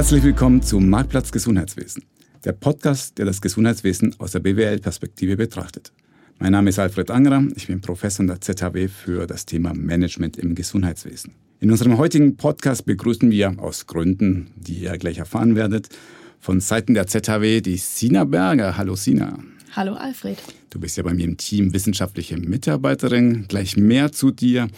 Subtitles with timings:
[0.00, 2.04] Herzlich willkommen zu Marktplatz Gesundheitswesen,
[2.46, 5.92] der Podcast, der das Gesundheitswesen aus der BWL-Perspektive betrachtet.
[6.38, 10.38] Mein Name ist Alfred Angerer, ich bin Professor an der ZHW für das Thema Management
[10.38, 11.34] im Gesundheitswesen.
[11.60, 15.90] In unserem heutigen Podcast begrüßen wir aus Gründen, die ihr gleich erfahren werdet,
[16.38, 18.78] von Seiten der ZHW die Sina Berger.
[18.78, 19.38] Hallo Sina.
[19.72, 20.38] Hallo Alfred.
[20.70, 23.44] Du bist ja bei mir im Team wissenschaftliche Mitarbeiterin.
[23.48, 24.68] Gleich mehr zu dir.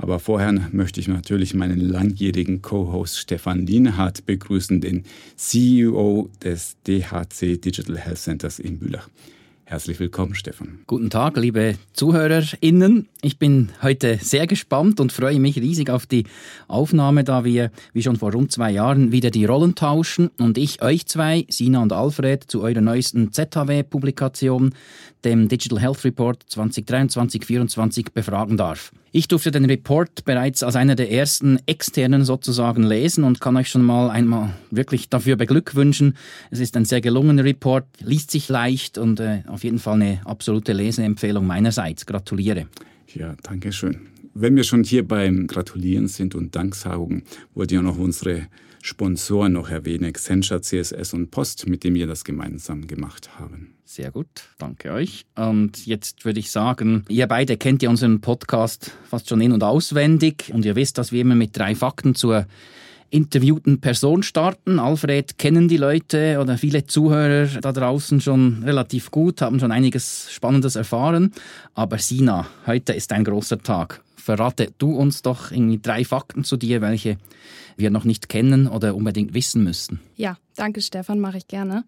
[0.00, 5.04] Aber vorher möchte ich natürlich meinen langjährigen Co-Host Stefan Lienhardt begrüßen, den
[5.36, 9.10] CEO des DHC Digital Health Centers in Bülach.
[9.70, 10.80] Herzlich willkommen, Stefan.
[10.88, 13.06] Guten Tag, liebe ZuhörerInnen.
[13.22, 16.24] Ich bin heute sehr gespannt und freue mich riesig auf die
[16.66, 20.82] Aufnahme, da wir, wie schon vor rund zwei Jahren, wieder die Rollen tauschen und ich
[20.82, 24.74] euch zwei, Sina und Alfred, zu eurer neuesten ZHW-Publikation,
[25.24, 28.90] dem Digital Health Report 2023-2024, befragen darf.
[29.12, 33.68] Ich durfte den Report bereits als einer der ersten externen sozusagen lesen und kann euch
[33.68, 36.16] schon mal einmal wirklich dafür beglückwünschen.
[36.52, 40.20] Es ist ein sehr gelungener Report, liest sich leicht und äh, auf jeden Fall eine
[40.24, 42.06] absolute Leseempfehlung meinerseits.
[42.06, 42.66] Gratuliere.
[43.14, 44.08] Ja, danke schön.
[44.34, 48.46] Wenn wir schon hier beim Gratulieren sind und Danksagungen, wollte ich auch noch unsere
[48.82, 53.74] Sponsoren noch erwähnen, Accenture, CSS und Post, mit dem wir das gemeinsam gemacht haben.
[53.84, 55.26] Sehr gut, danke euch.
[55.34, 59.64] Und jetzt würde ich sagen, ihr beide kennt ja unseren Podcast fast schon in- und
[59.64, 62.46] auswendig und ihr wisst, dass wir immer mit drei Fakten zur
[63.10, 64.78] interviewten Person starten.
[64.78, 70.30] Alfred kennen die Leute oder viele Zuhörer da draußen schon relativ gut, haben schon einiges
[70.30, 71.32] Spannendes erfahren.
[71.74, 74.02] Aber Sina, heute ist ein großer Tag.
[74.16, 77.16] Verrate du uns doch irgendwie drei Fakten zu dir, welche
[77.76, 80.00] wir noch nicht kennen oder unbedingt wissen müssen.
[80.16, 81.84] Ja, danke Stefan, mache ich gerne.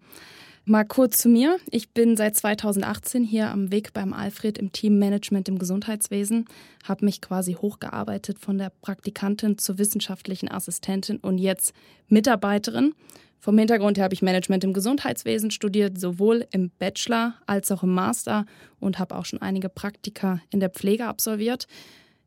[0.65, 1.57] Mal kurz zu mir.
[1.71, 6.45] Ich bin seit 2018 hier am Weg beim Alfred im Teammanagement im Gesundheitswesen,
[6.85, 11.73] habe mich quasi hochgearbeitet von der Praktikantin zur wissenschaftlichen Assistentin und jetzt
[12.07, 12.95] Mitarbeiterin.
[13.39, 17.93] Vom Hintergrund her habe ich Management im Gesundheitswesen studiert, sowohl im Bachelor als auch im
[17.93, 18.45] Master
[18.79, 21.67] und habe auch schon einige Praktika in der Pflege absolviert.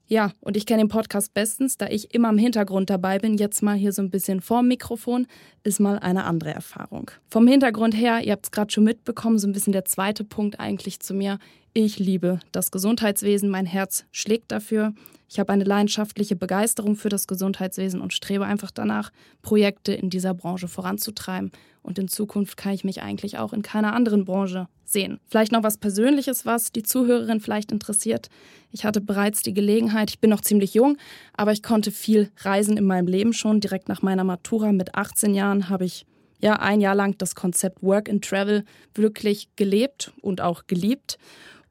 [0.08, 3.36] Ja, und ich kenne den Podcast bestens, da ich immer im Hintergrund dabei bin.
[3.36, 5.26] Jetzt mal hier so ein bisschen vorm Mikrofon,
[5.64, 7.10] ist mal eine andere Erfahrung.
[7.28, 10.60] Vom Hintergrund her, ihr habt es gerade schon mitbekommen, so ein bisschen der zweite Punkt
[10.60, 11.38] eigentlich zu mir.
[11.72, 14.94] Ich liebe das Gesundheitswesen, mein Herz schlägt dafür.
[15.28, 19.10] Ich habe eine leidenschaftliche Begeisterung für das Gesundheitswesen und strebe einfach danach,
[19.42, 21.50] Projekte in dieser Branche voranzutreiben.
[21.82, 25.20] Und in Zukunft kann ich mich eigentlich auch in keiner anderen Branche sehen.
[25.28, 28.28] Vielleicht noch was Persönliches, was die Zuhörerin vielleicht interessiert.
[28.72, 30.96] Ich hatte bereits die Gelegenheit, ich bin noch ziemlich jung,
[31.32, 33.60] aber ich konnte viel reisen in meinem Leben schon.
[33.60, 36.06] Direkt nach meiner Matura mit 18 Jahren habe ich
[36.40, 41.18] ja ein Jahr lang das Konzept Work and Travel wirklich gelebt und auch geliebt.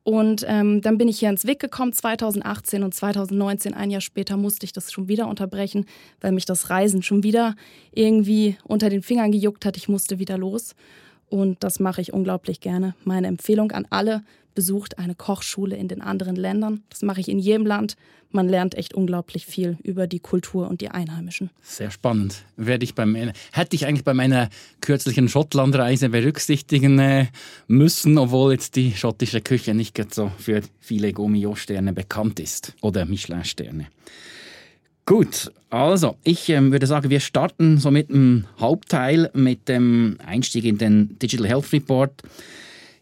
[0.06, 4.38] Und ähm, dann bin ich hier ins WIC gekommen 2018 und 2019, ein Jahr später,
[4.38, 5.88] musste ich das schon wieder unterbrechen,
[6.22, 7.56] weil mich das Reisen schon wieder
[7.92, 9.78] irgendwie unter den Fingern gejuckt hat.
[9.78, 10.76] Ich musste wieder los.
[11.30, 12.96] Und das mache ich unglaublich gerne.
[13.04, 14.24] Meine Empfehlung an alle,
[14.56, 16.82] besucht eine Kochschule in den anderen Ländern.
[16.90, 17.96] Das mache ich in jedem Land.
[18.32, 21.52] Man lernt echt unglaublich viel über die Kultur und die Einheimischen.
[21.62, 22.44] Sehr spannend.
[22.58, 24.50] Werde ich beim, hätte ich eigentlich bei meiner
[24.82, 27.28] kürzlichen Schottlandreise berücksichtigen äh,
[27.68, 32.74] müssen, obwohl jetzt die schottische Küche nicht so für viele Gourmillot-Sterne bekannt ist.
[32.82, 33.88] Oder Michelin-Sterne.
[35.08, 40.66] Gut, also ich ähm, würde sagen, wir starten so mit dem Hauptteil, mit dem Einstieg
[40.66, 42.24] in den Digital Health Report.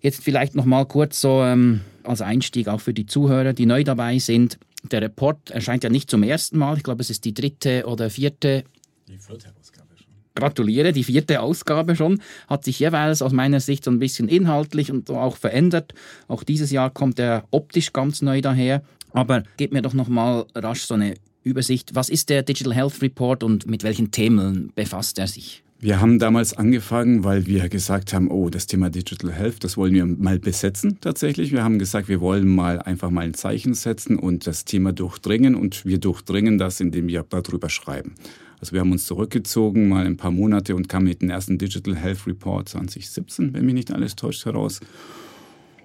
[0.01, 3.85] Jetzt vielleicht noch mal kurz so ähm, als Einstieg auch für die Zuhörer, die neu
[3.85, 4.59] dabei sind.
[4.91, 6.75] Der Report erscheint ja nicht zum ersten Mal.
[6.75, 8.65] Ich glaube, es ist die dritte oder vierte.
[9.07, 10.07] Die vierte Ausgabe schon.
[10.35, 12.21] Gratuliere, die vierte Ausgabe schon.
[12.49, 15.93] Hat sich jeweils aus meiner Sicht so ein bisschen inhaltlich und auch verändert.
[16.27, 18.83] Auch dieses Jahr kommt er optisch ganz neu daher.
[19.13, 21.13] Aber gebt mir doch noch mal rasch so eine
[21.43, 21.95] Übersicht.
[21.95, 25.63] Was ist der Digital Health Report und mit welchen Themen befasst er sich?
[25.83, 29.93] Wir haben damals angefangen, weil wir gesagt haben, oh, das Thema Digital Health, das wollen
[29.93, 31.51] wir mal besetzen tatsächlich.
[31.51, 35.55] Wir haben gesagt, wir wollen mal einfach mal ein Zeichen setzen und das Thema durchdringen
[35.55, 38.15] und wir durchdringen das, indem wir darüber schreiben.
[38.61, 41.97] Also wir haben uns zurückgezogen, mal ein paar Monate und kamen mit dem ersten Digital
[41.97, 44.79] Health Report 2017, wenn mich nicht alles täuscht, heraus.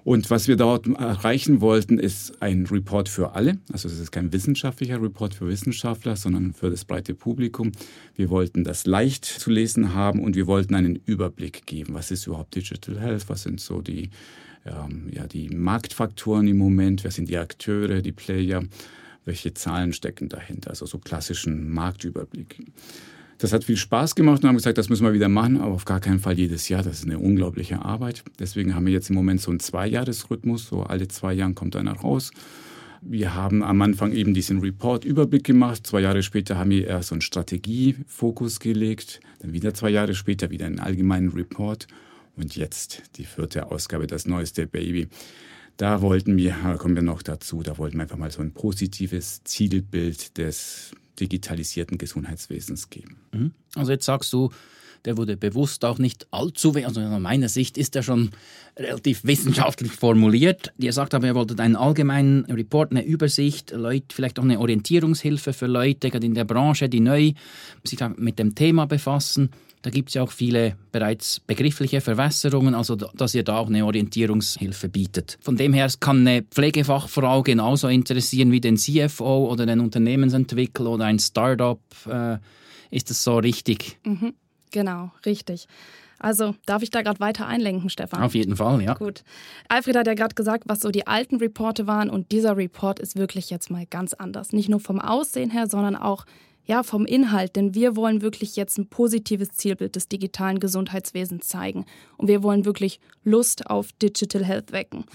[0.03, 3.57] Und was wir dort erreichen wollten, ist ein Report für alle.
[3.71, 7.71] Also es ist kein wissenschaftlicher Report für Wissenschaftler, sondern für das breite Publikum.
[8.15, 11.93] Wir wollten das leicht zu lesen haben und wir wollten einen Überblick geben.
[11.93, 13.27] Was ist überhaupt Digital Health?
[13.27, 14.09] Was sind so die,
[14.65, 17.03] ähm, ja, die Marktfaktoren im Moment?
[17.03, 18.63] Wer sind die Akteure, die Player?
[19.25, 20.71] Welche Zahlen stecken dahinter?
[20.71, 22.59] Also so klassischen Marktüberblick.
[23.39, 25.85] Das hat viel Spaß gemacht und haben gesagt, das müssen wir wieder machen, aber auf
[25.85, 26.83] gar keinen Fall jedes Jahr.
[26.83, 28.25] Das ist eine unglaubliche Arbeit.
[28.37, 30.67] Deswegen haben wir jetzt im Moment so einen Zweijahresrhythmus.
[30.67, 32.31] So alle zwei Jahre kommt einer raus.
[33.01, 35.87] Wir haben am Anfang eben diesen Report-Überblick gemacht.
[35.87, 39.21] Zwei Jahre später haben wir eher so einen Strategiefokus gelegt.
[39.39, 41.87] Dann wieder zwei Jahre später wieder einen allgemeinen Report.
[42.35, 45.07] Und jetzt die vierte Ausgabe, das neueste Baby.
[45.77, 48.51] Da wollten wir, da kommen wir noch dazu, da wollten wir einfach mal so ein
[48.51, 53.17] positives Zielbild des digitalisierten Gesundheitswesens geben.
[53.31, 53.51] Mhm.
[53.75, 54.49] Also jetzt sagst du,
[55.05, 58.31] der wurde bewusst auch nicht allzu, also aus meiner Sicht ist er schon
[58.77, 60.73] relativ wissenschaftlich formuliert.
[60.77, 65.53] Ihr sagt aber, ihr wolltet einen allgemeinen Report, eine Übersicht, Leute, vielleicht auch eine Orientierungshilfe
[65.53, 67.31] für Leute, gerade in der Branche, die neu
[67.83, 69.51] sich mit dem Thema befassen.
[69.81, 73.85] Da gibt es ja auch viele bereits begriffliche Verwässerungen, also dass ihr da auch eine
[73.85, 75.37] Orientierungshilfe bietet.
[75.41, 81.05] Von dem her kann eine Pflegefachfrau genauso interessieren wie den CFO oder den Unternehmensentwickler oder
[81.05, 81.79] ein Startup.
[82.05, 82.39] Äh,
[82.91, 83.97] ist das so richtig?
[84.03, 84.33] Mhm.
[84.71, 85.67] Genau, richtig.
[86.19, 88.21] Also darf ich da gerade weiter einlenken, Stefan?
[88.21, 88.93] Auf jeden Fall, ja.
[88.93, 89.23] Gut.
[89.69, 93.15] Alfred hat ja gerade gesagt, was so die alten Reporte waren und dieser Report ist
[93.15, 94.51] wirklich jetzt mal ganz anders.
[94.51, 96.25] Nicht nur vom Aussehen her, sondern auch
[96.65, 101.85] ja, vom Inhalt, denn wir wollen wirklich jetzt ein positives Zielbild des digitalen Gesundheitswesens zeigen
[102.17, 105.05] und wir wollen wirklich Lust auf Digital Health wecken.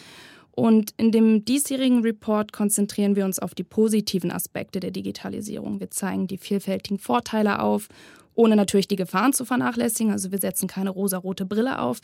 [0.57, 5.81] Und in dem diesjährigen Report konzentrieren wir uns auf die positiven Aspekte der Digitalisierung.
[5.81, 7.89] Wir zeigen die vielfältigen Vorteile auf
[8.35, 10.13] ohne natürlich die Gefahren zu vernachlässigen.
[10.13, 12.01] Also wir setzen keine rosarote Brille auf,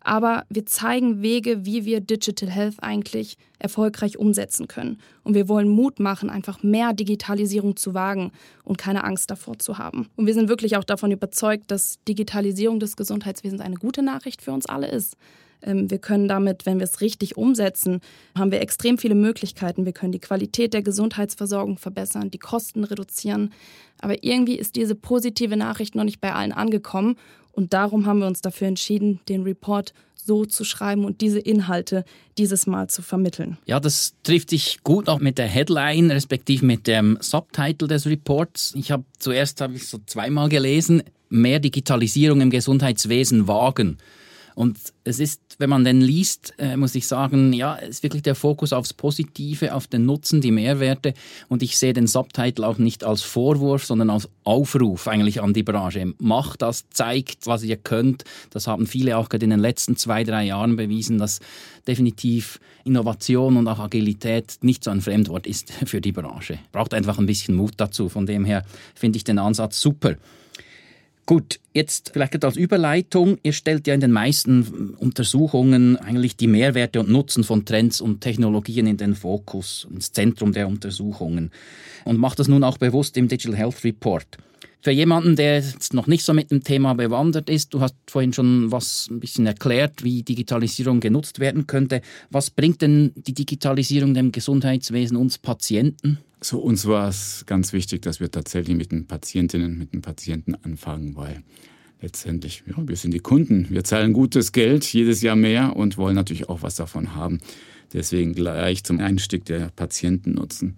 [0.00, 4.98] aber wir zeigen Wege, wie wir Digital Health eigentlich erfolgreich umsetzen können.
[5.22, 8.32] Und wir wollen Mut machen, einfach mehr Digitalisierung zu wagen
[8.64, 10.08] und keine Angst davor zu haben.
[10.16, 14.52] Und wir sind wirklich auch davon überzeugt, dass Digitalisierung des Gesundheitswesens eine gute Nachricht für
[14.52, 15.16] uns alle ist.
[15.62, 18.00] Ähm, wir können damit, wenn wir es richtig umsetzen,
[18.36, 19.84] haben wir extrem viele Möglichkeiten.
[19.84, 23.52] Wir können die Qualität der Gesundheitsversorgung verbessern, die Kosten reduzieren.
[24.00, 27.16] Aber irgendwie ist diese positive Nachricht noch nicht bei allen angekommen.
[27.52, 29.92] Und darum haben wir uns dafür entschieden, den Report
[30.24, 32.04] so zu schreiben und diese Inhalte
[32.38, 33.58] dieses Mal zu vermitteln.
[33.66, 38.72] Ja, das trifft sich gut auch mit der Headline, respektive mit dem Subtitle des Reports.
[38.76, 43.98] Ich habe zuerst habe ich so zweimal gelesen, mehr Digitalisierung im Gesundheitswesen wagen.
[44.54, 48.22] Und es ist, wenn man den liest, äh, muss ich sagen, ja, es ist wirklich
[48.22, 51.14] der Fokus aufs Positive, auf den Nutzen, die Mehrwerte.
[51.48, 55.62] Und ich sehe den Subtitle auch nicht als Vorwurf, sondern als Aufruf eigentlich an die
[55.62, 56.14] Branche.
[56.18, 58.24] Macht das, zeigt, was ihr könnt.
[58.50, 61.40] Das haben viele auch gerade in den letzten zwei, drei Jahren bewiesen, dass
[61.86, 66.58] definitiv Innovation und auch Agilität nicht so ein Fremdwort ist für die Branche.
[66.72, 68.08] Braucht einfach ein bisschen Mut dazu.
[68.08, 68.64] Von dem her
[68.94, 70.16] finde ich den Ansatz super.
[71.24, 73.38] Gut, jetzt vielleicht als Überleitung.
[73.44, 78.20] Ihr stellt ja in den meisten Untersuchungen eigentlich die Mehrwerte und Nutzen von Trends und
[78.20, 81.52] Technologien in den Fokus, ins Zentrum der Untersuchungen
[82.04, 84.26] und macht das nun auch bewusst im Digital Health Report.
[84.80, 88.32] Für jemanden, der jetzt noch nicht so mit dem Thema bewandert ist, du hast vorhin
[88.32, 92.02] schon was ein bisschen erklärt, wie Digitalisierung genutzt werden könnte.
[92.30, 96.18] Was bringt denn die Digitalisierung dem Gesundheitswesen uns Patienten?
[96.44, 100.56] So, uns war es ganz wichtig, dass wir tatsächlich mit den Patientinnen, mit den Patienten
[100.56, 101.44] anfangen, weil
[102.00, 103.68] letztendlich, ja, wir sind die Kunden.
[103.70, 107.40] Wir zahlen gutes Geld, jedes Jahr mehr und wollen natürlich auch was davon haben.
[107.92, 110.74] Deswegen gleich zum Einstieg der Patienten nutzen.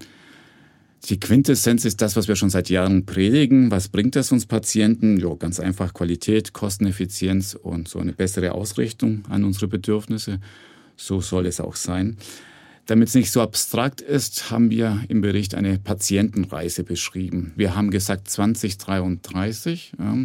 [1.07, 3.71] Die Quintessenz ist das, was wir schon seit Jahren predigen.
[3.71, 5.19] Was bringt das uns Patienten?
[5.19, 10.41] Jo, ganz einfach Qualität, Kosteneffizienz und so eine bessere Ausrichtung an unsere Bedürfnisse.
[10.97, 12.19] So soll es auch sein.
[12.87, 17.53] Damit es nicht so abstrakt ist, haben wir im Bericht eine Patientenreise beschrieben.
[17.57, 19.93] Wir haben gesagt 2033.
[19.99, 20.17] Ja,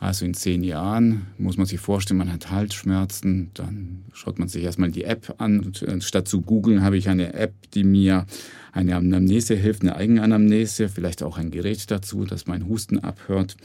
[0.00, 4.64] also in zehn Jahren muss man sich vorstellen, man hat Halsschmerzen, dann schaut man sich
[4.64, 5.60] erstmal die App an.
[5.60, 8.24] Und äh, statt zu googeln habe ich eine App, die mir
[8.72, 13.56] eine Anamnese hilft, eine Eigenanamnese, vielleicht auch ein Gerät dazu, das mein Husten abhört.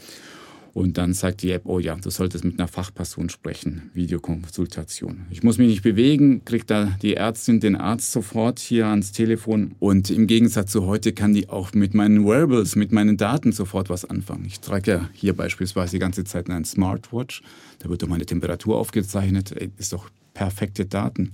[0.76, 5.22] Und dann sagt die App, oh ja, du solltest mit einer Fachperson sprechen, Videokonsultation.
[5.30, 9.74] Ich muss mich nicht bewegen, kriegt da die Ärztin den Arzt sofort hier ans Telefon.
[9.78, 13.88] Und im Gegensatz zu heute kann die auch mit meinen Wearables, mit meinen Daten sofort
[13.88, 14.44] was anfangen.
[14.44, 17.42] Ich trage ja hier beispielsweise die ganze Zeit einen Smartwatch.
[17.78, 19.52] Da wird doch meine Temperatur aufgezeichnet.
[19.78, 21.32] Ist doch perfekte Daten,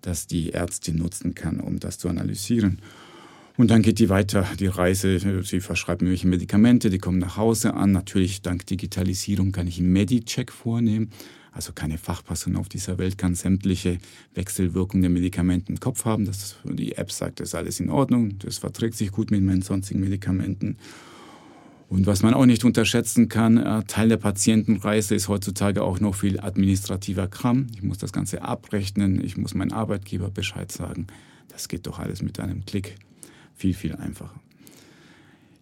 [0.00, 2.80] dass die Ärztin nutzen kann, um das zu analysieren.
[3.60, 5.18] Und dann geht die weiter, die Reise.
[5.42, 7.92] Sie verschreibt mir Medikamente, die kommen nach Hause an.
[7.92, 11.10] Natürlich, dank Digitalisierung kann ich einen Medicheck vornehmen.
[11.52, 13.98] Also keine Fachperson auf dieser Welt kann sämtliche
[14.32, 16.24] Wechselwirkungen der Medikamente im Kopf haben.
[16.24, 19.60] Das, die App sagt, das ist alles in Ordnung, das verträgt sich gut mit meinen
[19.60, 20.78] sonstigen Medikamenten.
[21.90, 26.14] Und was man auch nicht unterschätzen kann, äh, Teil der Patientenreise ist heutzutage auch noch
[26.14, 27.66] viel administrativer Kram.
[27.74, 31.08] Ich muss das Ganze abrechnen, ich muss meinem Arbeitgeber Bescheid sagen.
[31.48, 32.96] Das geht doch alles mit einem Klick
[33.60, 34.40] viel, viel einfacher.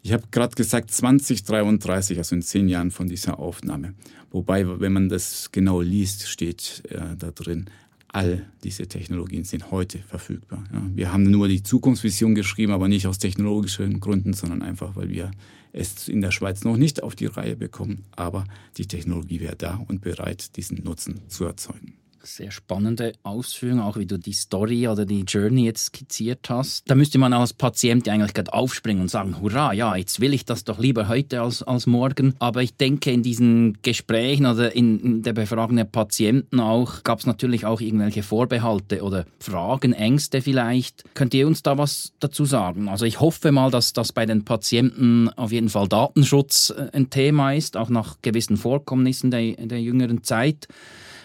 [0.02, 3.94] Ich habe gerade gesagt 2033, also in zehn Jahren von dieser Aufnahme.
[4.30, 7.68] Wobei, wenn man das genau liest, steht äh, da drin
[8.10, 10.64] All diese Technologien sind heute verfügbar.
[10.72, 15.10] Ja, wir haben nur die Zukunftsvision geschrieben, aber nicht aus technologischen Gründen, sondern einfach, weil
[15.10, 15.30] wir
[15.74, 18.04] es in der Schweiz noch nicht auf die Reihe bekommen.
[18.16, 18.44] Aber
[18.78, 21.98] die Technologie wäre da und bereit, diesen Nutzen zu erzeugen.
[22.28, 26.88] Sehr spannende Ausführung, auch wie du die Story oder die Journey jetzt skizziert hast.
[26.88, 30.44] Da müsste man als Patient eigentlich gerade aufspringen und sagen, hurra, ja, jetzt will ich
[30.44, 32.34] das doch lieber heute als, als morgen.
[32.38, 37.20] Aber ich denke, in diesen Gesprächen oder in, in der Befragung der Patienten auch, gab
[37.20, 41.04] es natürlich auch irgendwelche Vorbehalte oder Fragen, Ängste vielleicht.
[41.14, 42.88] Könnt ihr uns da was dazu sagen?
[42.88, 47.08] Also ich hoffe mal, dass das bei den Patienten auf jeden Fall Datenschutz äh, ein
[47.08, 50.68] Thema ist, auch nach gewissen Vorkommnissen der, der jüngeren Zeit.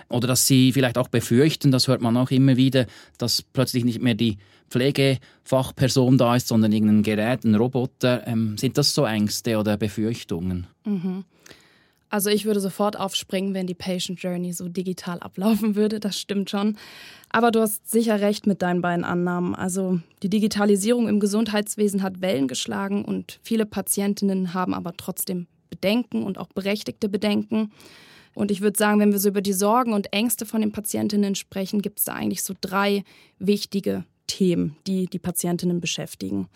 [0.10, 2.86] Oder dass sie vielleicht auch befürchten, das hört man auch immer wieder,
[3.18, 4.38] dass plötzlich nicht mehr die
[4.70, 8.28] Pflegefachperson da ist, sondern irgendein Gerät, ein Roboter.
[8.28, 10.68] Ähm, sind das so Ängste oder Befürchtungen?
[10.86, 11.26] Mhm.
[12.10, 16.52] Also ich würde sofort aufspringen, wenn die Patient Journey so digital ablaufen würde, das stimmt
[16.52, 16.78] schon.
[17.30, 19.56] Aber du hast sicher recht mit deinen beiden Annahmen.
[19.56, 26.22] Also die Digitalisierung im Gesundheitswesen hat Wellen geschlagen und viele Patientinnen haben aber trotzdem Bedenken
[26.22, 27.72] und auch berechtigte Bedenken.
[28.36, 31.36] Und ich würde sagen, wenn wir so über die Sorgen und Ängste von den Patientinnen
[31.36, 33.04] sprechen, gibt es da eigentlich so drei
[33.40, 36.48] wichtige Themen, die die Patientinnen beschäftigen.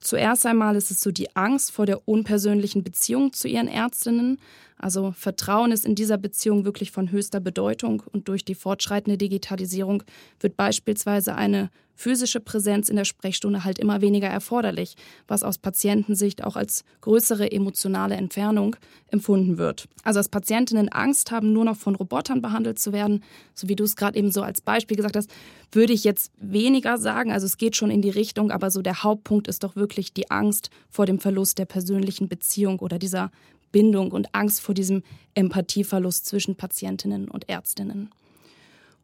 [0.00, 4.38] Zuerst einmal ist es so die Angst vor der unpersönlichen Beziehung zu ihren Ärztinnen.
[4.80, 10.02] Also Vertrauen ist in dieser Beziehung wirklich von höchster Bedeutung und durch die fortschreitende Digitalisierung
[10.40, 11.70] wird beispielsweise eine
[12.00, 14.96] physische Präsenz in der Sprechstunde halt immer weniger erforderlich,
[15.28, 18.76] was aus Patientensicht auch als größere emotionale Entfernung
[19.10, 19.86] empfunden wird.
[20.02, 23.22] Also dass Patientinnen Angst haben, nur noch von Robotern behandelt zu werden,
[23.54, 25.30] so wie du es gerade eben so als Beispiel gesagt hast,
[25.72, 27.32] würde ich jetzt weniger sagen.
[27.32, 30.30] Also es geht schon in die Richtung, aber so der Hauptpunkt ist doch wirklich die
[30.30, 33.30] Angst vor dem Verlust der persönlichen Beziehung oder dieser
[33.72, 35.02] Bindung und Angst vor diesem
[35.34, 38.10] Empathieverlust zwischen Patientinnen und Ärztinnen.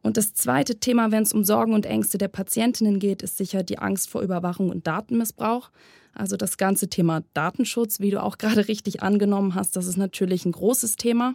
[0.03, 3.63] Und das zweite Thema, wenn es um Sorgen und Ängste der Patientinnen geht, ist sicher
[3.63, 5.69] die Angst vor Überwachung und Datenmissbrauch.
[6.13, 10.45] Also das ganze Thema Datenschutz, wie du auch gerade richtig angenommen hast, das ist natürlich
[10.45, 11.33] ein großes Thema.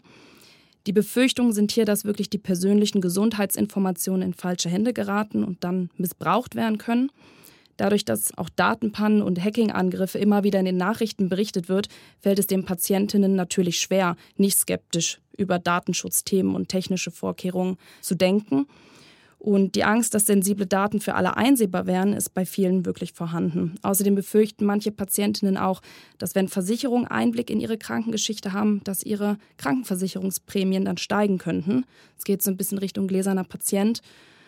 [0.86, 5.90] Die Befürchtungen sind hier, dass wirklich die persönlichen Gesundheitsinformationen in falsche Hände geraten und dann
[5.96, 7.10] missbraucht werden können.
[7.76, 11.88] Dadurch, dass auch Datenpannen und Hacking-Angriffe immer wieder in den Nachrichten berichtet wird,
[12.20, 18.66] fällt es den Patientinnen natürlich schwer, nicht skeptisch über Datenschutzthemen und technische Vorkehrungen zu denken.
[19.42, 23.74] Und die Angst, dass sensible Daten für alle einsehbar wären, ist bei vielen wirklich vorhanden.
[23.82, 25.82] Außerdem befürchten manche Patientinnen auch,
[26.18, 31.86] dass wenn Versicherungen Einblick in ihre Krankengeschichte haben, dass ihre Krankenversicherungsprämien dann steigen könnten.
[32.16, 34.00] Es geht so ein bisschen Richtung gläserner Patient.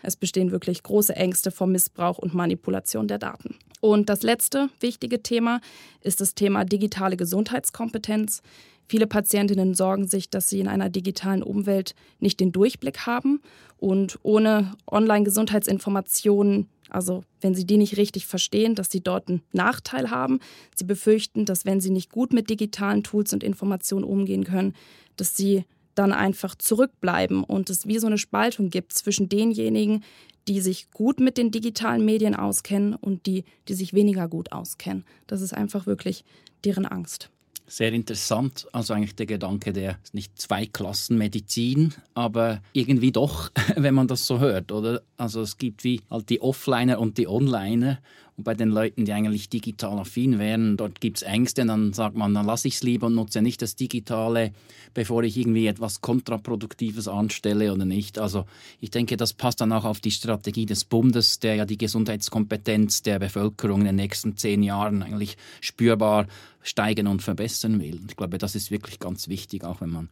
[0.04, 3.56] Es bestehen wirklich große Ängste vor Missbrauch und Manipulation der Daten.
[3.80, 5.60] Und das letzte wichtige Thema
[6.00, 8.42] ist das Thema digitale Gesundheitskompetenz.
[8.86, 13.40] Viele Patientinnen sorgen sich, dass sie in einer digitalen Umwelt nicht den Durchblick haben
[13.78, 20.10] und ohne Online-Gesundheitsinformationen, also wenn sie die nicht richtig verstehen, dass sie dort einen Nachteil
[20.10, 20.40] haben.
[20.74, 24.74] Sie befürchten, dass wenn sie nicht gut mit digitalen Tools und Informationen umgehen können,
[25.16, 30.02] dass sie dann einfach zurückbleiben und es wie so eine Spaltung gibt zwischen denjenigen,
[30.48, 35.04] die sich gut mit den digitalen Medien auskennen und die, die sich weniger gut auskennen.
[35.26, 36.24] Das ist einfach wirklich
[36.64, 37.30] deren Angst.
[37.66, 43.94] Sehr interessant, also eigentlich der Gedanke der nicht zwei Klassen Medizin, aber irgendwie doch, wenn
[43.94, 45.00] man das so hört, oder?
[45.16, 48.00] Also es gibt wie halt die Offliner und die Onliner
[48.36, 51.64] und bei den Leuten, die eigentlich digital affin wären, dort gibt es Ängste.
[51.64, 54.52] dann sagt man, dann lasse ich es lieber und nutze nicht das Digitale,
[54.92, 58.18] bevor ich irgendwie etwas Kontraproduktives anstelle oder nicht.
[58.18, 58.44] Also
[58.80, 63.02] ich denke, das passt dann auch auf die Strategie des Bundes, der ja die Gesundheitskompetenz
[63.02, 66.26] der Bevölkerung in den nächsten zehn Jahren eigentlich spürbar
[66.62, 68.00] steigern und verbessern will.
[68.08, 70.08] Ich glaube, das ist wirklich ganz wichtig, auch wenn man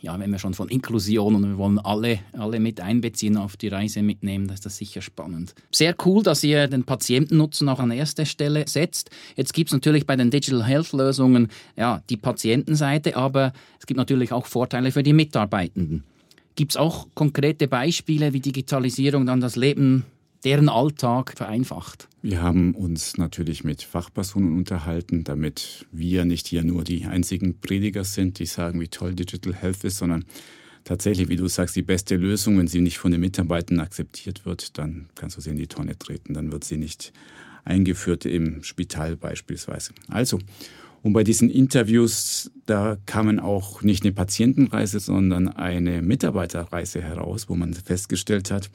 [0.00, 3.68] ja, wenn wir schon von Inklusion und wir wollen alle, alle mit einbeziehen, auf die
[3.68, 5.54] Reise mitnehmen, das ist das sicher spannend.
[5.70, 9.10] Sehr cool, dass ihr den Patientennutzen auch an erster Stelle setzt.
[9.36, 13.98] Jetzt gibt es natürlich bei den Digital Health Lösungen ja, die Patientenseite, aber es gibt
[13.98, 16.04] natürlich auch Vorteile für die Mitarbeitenden.
[16.54, 20.04] Gibt es auch konkrete Beispiele, wie Digitalisierung dann das Leben
[20.44, 22.08] deren Alltag vereinfacht.
[22.20, 28.04] Wir haben uns natürlich mit Fachpersonen unterhalten, damit wir nicht hier nur die einzigen Prediger
[28.04, 30.24] sind, die sagen, wie toll Digital Health ist, sondern
[30.84, 34.78] tatsächlich, wie du sagst, die beste Lösung, wenn sie nicht von den Mitarbeitern akzeptiert wird,
[34.78, 37.12] dann kannst du sie in die Tonne treten, dann wird sie nicht
[37.64, 39.92] eingeführt im Spital beispielsweise.
[40.08, 40.38] Also,
[41.02, 47.56] und bei diesen Interviews, da kamen auch nicht eine Patientenreise, sondern eine Mitarbeiterreise heraus, wo
[47.56, 48.70] man festgestellt hat,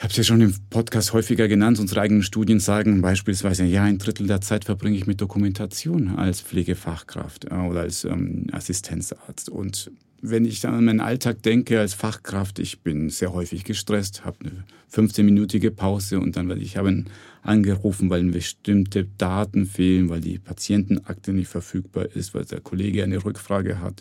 [0.00, 1.78] ich habe es ja schon im Podcast häufiger genannt.
[1.78, 6.40] Unsere eigenen Studien sagen beispielsweise, ja, ein Drittel der Zeit verbringe ich mit Dokumentation als
[6.40, 9.50] Pflegefachkraft oder als ähm, Assistenzarzt.
[9.50, 9.90] Und
[10.22, 14.64] wenn ich an meinen Alltag denke als Fachkraft, ich bin sehr häufig gestresst, habe eine
[14.90, 17.04] 15-minütige Pause und dann werde ich haben
[17.42, 23.22] angerufen, weil bestimmte Daten fehlen, weil die Patientenakte nicht verfügbar ist, weil der Kollege eine
[23.22, 24.00] Rückfrage hat.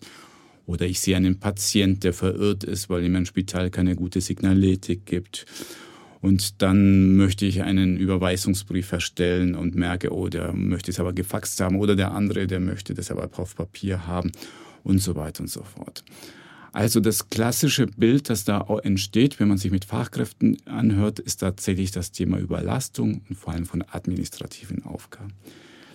[0.66, 5.06] Oder ich sehe einen Patient, der verirrt ist, weil ihm ein Spital keine gute Signaletik
[5.06, 5.46] gibt.
[6.22, 11.62] Und dann möchte ich einen Überweisungsbrief erstellen und merke, oh, der möchte es aber gefaxt
[11.62, 14.32] haben oder der andere, der möchte das aber auf Papier haben
[14.84, 16.04] und so weiter und so fort.
[16.72, 21.92] Also das klassische Bild, das da entsteht, wenn man sich mit Fachkräften anhört, ist tatsächlich
[21.92, 25.34] das Thema Überlastung und vor allem von administrativen Aufgaben.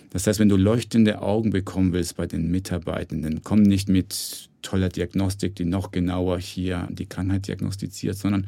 [0.09, 4.89] Das heißt, wenn du leuchtende Augen bekommen willst bei den Mitarbeitenden, komm nicht mit toller
[4.89, 8.47] Diagnostik, die noch genauer hier die Krankheit diagnostiziert, sondern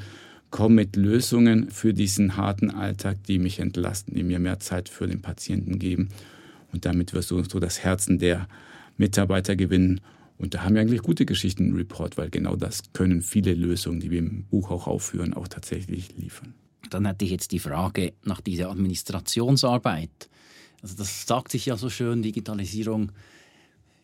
[0.50, 5.08] komm mit Lösungen für diesen harten Alltag, die mich entlasten, die mir mehr Zeit für
[5.08, 6.10] den Patienten geben.
[6.72, 8.48] Und damit wirst du so das Herzen der
[8.98, 10.01] Mitarbeiter gewinnen.
[10.38, 14.00] Und da haben wir eigentlich gute Geschichten im Report, weil genau das können viele Lösungen,
[14.00, 16.54] die wir im Buch auch aufführen, auch tatsächlich liefern.
[16.89, 20.30] Dann hätte ich jetzt die Frage nach dieser Administrationsarbeit.
[20.82, 23.12] Also das sagt sich ja so schön, Digitalisierung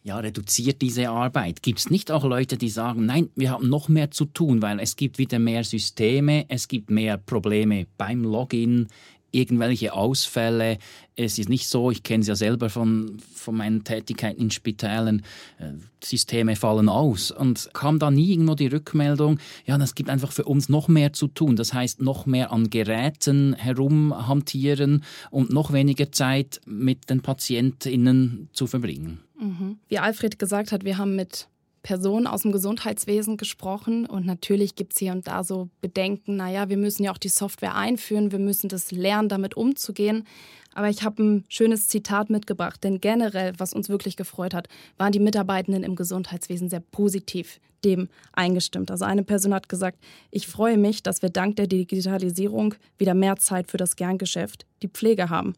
[0.04, 1.64] ja, reduziert diese Arbeit.
[1.64, 4.80] Gibt es nicht auch Leute, die sagen, nein, wir haben noch mehr zu tun, weil
[4.80, 8.88] es gibt wieder mehr Systeme, es gibt mehr Probleme beim Login,
[9.34, 10.78] irgendwelche Ausfälle.
[11.16, 15.24] Es ist nicht so, ich kenne es ja selber von, von meinen Tätigkeiten in Spitälern,
[15.58, 15.72] äh,
[16.04, 17.32] Systeme fallen aus.
[17.32, 21.14] Und kam da nie irgendwo die Rückmeldung, ja, das gibt einfach für uns noch mehr
[21.14, 21.56] zu tun.
[21.56, 28.68] Das heißt, noch mehr an Geräten herumhantieren und noch weniger Zeit mit den PatientInnen zu
[28.68, 29.20] verbringen.
[29.44, 29.80] Mhm.
[29.90, 31.48] Wie Alfred gesagt hat, wir haben mit
[31.84, 36.70] Personen aus dem Gesundheitswesen gesprochen und natürlich gibt es hier und da so Bedenken, naja,
[36.70, 40.26] wir müssen ja auch die Software einführen, wir müssen das lernen, damit umzugehen.
[40.74, 45.12] Aber ich habe ein schönes Zitat mitgebracht, denn generell, was uns wirklich gefreut hat, waren
[45.12, 48.90] die Mitarbeitenden im Gesundheitswesen sehr positiv dem eingestimmt.
[48.90, 50.00] Also eine Person hat gesagt,
[50.32, 54.88] ich freue mich, dass wir dank der Digitalisierung wieder mehr Zeit für das Kerngeschäft, die
[54.88, 55.54] Pflege haben.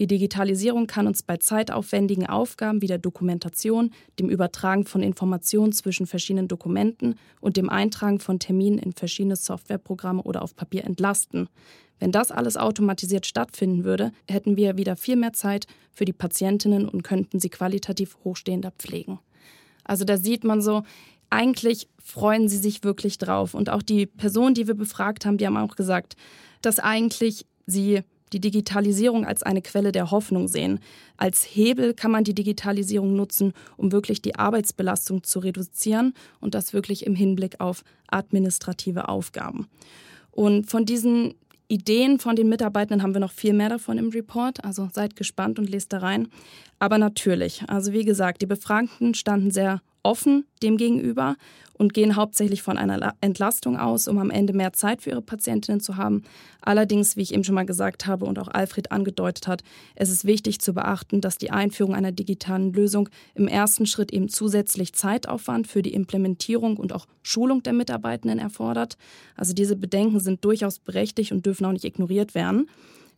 [0.00, 6.06] Die Digitalisierung kann uns bei zeitaufwendigen Aufgaben wie der Dokumentation, dem Übertragen von Informationen zwischen
[6.06, 11.50] verschiedenen Dokumenten und dem Eintragen von Terminen in verschiedene Softwareprogramme oder auf Papier entlasten.
[11.98, 16.88] Wenn das alles automatisiert stattfinden würde, hätten wir wieder viel mehr Zeit für die Patientinnen
[16.88, 19.18] und könnten sie qualitativ hochstehender pflegen.
[19.84, 20.82] Also da sieht man so,
[21.28, 23.52] eigentlich freuen sie sich wirklich drauf.
[23.52, 26.16] Und auch die Personen, die wir befragt haben, die haben auch gesagt,
[26.62, 30.80] dass eigentlich sie die Digitalisierung als eine Quelle der Hoffnung sehen.
[31.16, 36.72] Als Hebel kann man die Digitalisierung nutzen, um wirklich die Arbeitsbelastung zu reduzieren und das
[36.72, 39.66] wirklich im Hinblick auf administrative Aufgaben.
[40.30, 41.34] Und von diesen
[41.68, 45.58] Ideen von den Mitarbeitenden haben wir noch viel mehr davon im Report, also seid gespannt
[45.58, 46.28] und lest da rein.
[46.80, 51.36] Aber natürlich, also wie gesagt, die Befragten standen sehr offen dem gegenüber
[51.80, 55.80] und gehen hauptsächlich von einer Entlastung aus, um am Ende mehr Zeit für ihre Patientinnen
[55.80, 56.24] zu haben.
[56.60, 59.62] Allerdings, wie ich eben schon mal gesagt habe und auch Alfred angedeutet hat,
[59.94, 64.28] es ist wichtig zu beachten, dass die Einführung einer digitalen Lösung im ersten Schritt eben
[64.28, 68.98] zusätzlich Zeitaufwand für die Implementierung und auch Schulung der Mitarbeitenden erfordert.
[69.34, 72.68] Also diese Bedenken sind durchaus berechtigt und dürfen auch nicht ignoriert werden.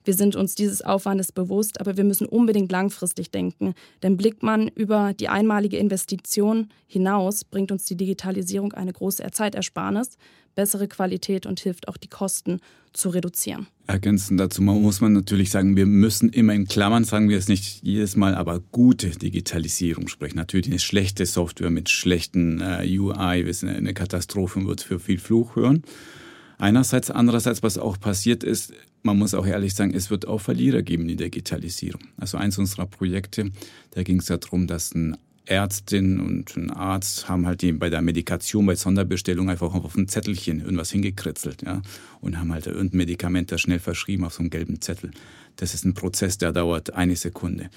[0.05, 3.75] Wir sind uns dieses Aufwandes bewusst, aber wir müssen unbedingt langfristig denken.
[4.03, 10.19] Denn blickt man über die einmalige Investition hinaus, bringt uns die Digitalisierung eine große Zeitersparnis,
[10.55, 12.61] bessere Qualität und hilft auch die Kosten
[12.93, 13.67] zu reduzieren.
[13.87, 17.83] Ergänzend dazu muss man natürlich sagen, wir müssen immer in Klammern, sagen wir es nicht
[17.83, 20.37] jedes Mal, aber gute Digitalisierung sprechen.
[20.37, 25.83] Natürlich eine schlechte Software mit schlechten äh, UI, eine Katastrophe wird für viel Fluch hören.
[26.59, 30.83] Einerseits, andererseits, was auch passiert ist, man muss auch ehrlich sagen, es wird auch Verlierer
[30.83, 32.03] geben in der Digitalisierung.
[32.17, 33.51] Also eins unserer Projekte,
[33.91, 37.91] da ging es ja darum, dass ein Ärztin und ein Arzt haben halt die bei
[37.91, 41.83] der Medikation, bei Sonderbestellung einfach auf ein Zettelchen irgendwas hingekritzelt, ja,
[42.21, 45.11] und haben halt irgendein Medikament da schnell verschrieben auf so einem gelben Zettel.
[45.57, 47.71] Das ist ein Prozess, der dauert eine Sekunde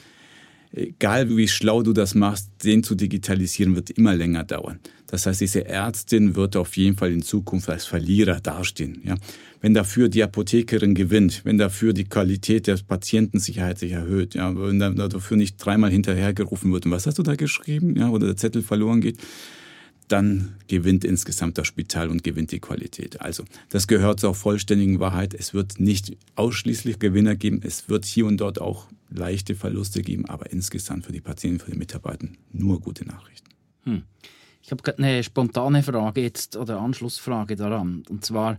[0.72, 4.80] egal wie schlau du das machst, den zu digitalisieren wird immer länger dauern.
[5.08, 9.02] Das heißt, diese Ärztin wird auf jeden Fall in Zukunft als Verlierer dastehen.
[9.04, 9.16] Ja?
[9.62, 14.54] Wenn dafür die Apothekerin gewinnt, wenn dafür die Qualität der Patientensicherheit sich erhöht, ja?
[14.56, 18.10] wenn dafür nicht dreimal hinterhergerufen wird, und was hast du da geschrieben, ja?
[18.10, 19.18] oder der Zettel verloren geht,
[20.08, 23.22] dann gewinnt insgesamt das Spital und gewinnt die Qualität.
[23.22, 25.34] Also das gehört zur vollständigen Wahrheit.
[25.34, 27.62] Es wird nicht ausschließlich Gewinner geben.
[27.64, 31.72] Es wird hier und dort auch leichte Verluste geben, aber insgesamt für die Patienten, für
[31.72, 33.50] die Mitarbeiter nur gute Nachrichten.
[33.84, 34.04] Hm.
[34.62, 38.04] Ich habe gerade eine spontane Frage jetzt oder Anschlussfrage daran.
[38.10, 38.58] Und zwar,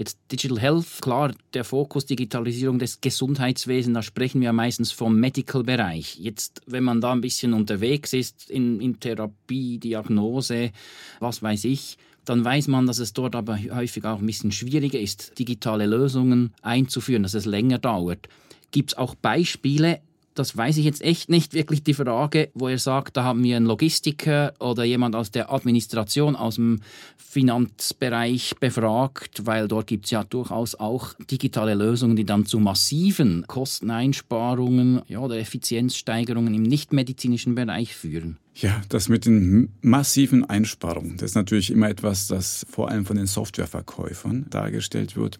[0.00, 6.18] Jetzt Digital Health, klar, der Fokus Digitalisierung des Gesundheitswesens, da sprechen wir meistens vom Medical-Bereich.
[6.18, 10.70] Jetzt, wenn man da ein bisschen unterwegs ist in, in Therapie, Diagnose,
[11.18, 15.00] was weiß ich, dann weiß man, dass es dort aber häufig auch ein bisschen schwieriger
[15.00, 18.28] ist, digitale Lösungen einzuführen, dass es länger dauert.
[18.70, 20.00] Gibt es auch Beispiele,
[20.34, 23.56] das weiß ich jetzt echt nicht wirklich die Frage, wo er sagt, da haben wir
[23.56, 26.80] einen Logistiker oder jemand aus der Administration, aus dem
[27.16, 33.44] Finanzbereich befragt, weil dort gibt es ja durchaus auch digitale Lösungen, die dann zu massiven
[33.46, 38.38] Kosteneinsparungen ja, oder Effizienzsteigerungen im nichtmedizinischen Bereich führen.
[38.54, 43.16] Ja, das mit den massiven Einsparungen, das ist natürlich immer etwas, das vor allem von
[43.16, 45.38] den Softwareverkäufern dargestellt wird.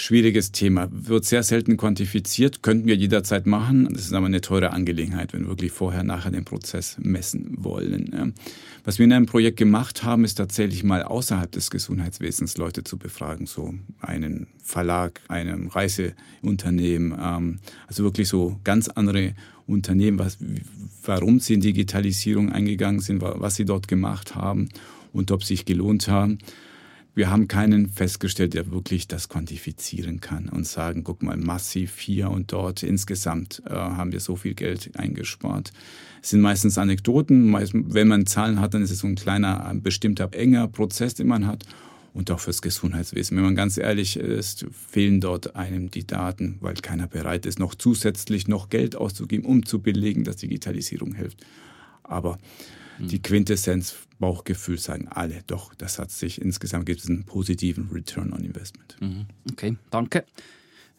[0.00, 3.88] Schwieriges Thema, wird sehr selten quantifiziert, könnten wir jederzeit machen.
[3.90, 8.34] Das ist aber eine teure Angelegenheit, wenn wir wirklich vorher, nachher den Prozess messen wollen.
[8.84, 12.96] Was wir in einem Projekt gemacht haben, ist tatsächlich mal außerhalb des Gesundheitswesens Leute zu
[12.96, 17.58] befragen, so einen Verlag, einem Reiseunternehmen, ähm,
[17.88, 19.34] also wirklich so ganz andere
[19.66, 20.38] Unternehmen, was,
[21.02, 24.68] warum sie in Digitalisierung eingegangen sind, was sie dort gemacht haben
[25.12, 26.38] und ob sie sich gelohnt haben.
[27.18, 32.30] Wir haben keinen festgestellt, der wirklich das quantifizieren kann und sagen, guck mal, massiv hier
[32.30, 35.72] und dort insgesamt äh, haben wir so viel Geld eingespart.
[36.22, 37.52] Es sind meistens Anekdoten.
[37.92, 41.48] Wenn man Zahlen hat, dann ist es so ein kleiner, bestimmter, enger Prozess, den man
[41.48, 41.64] hat.
[42.14, 43.36] Und auch fürs Gesundheitswesen.
[43.36, 47.74] Wenn man ganz ehrlich ist, fehlen dort einem die Daten, weil keiner bereit ist, noch
[47.74, 51.44] zusätzlich noch Geld auszugeben, um zu belegen, dass Digitalisierung hilft.
[52.04, 52.38] Aber
[52.98, 58.32] die Quintessenz Bauchgefühl sagen alle, doch, das hat sich insgesamt gibt es einen positiven Return
[58.32, 58.96] on Investment.
[59.00, 59.26] Mhm.
[59.52, 60.24] Okay, danke.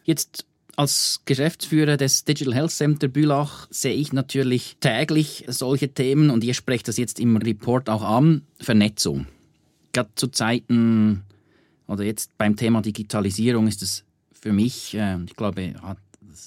[0.04, 6.42] Jetzt als Geschäftsführer des Digital Health Center Bülach sehe ich natürlich täglich solche Themen und
[6.42, 9.26] ihr sprecht das jetzt im Report auch an, Vernetzung.
[9.92, 11.24] Gerade zu Zeiten
[11.86, 15.74] oder jetzt beim Thema Digitalisierung ist es für mich, äh, ich glaube,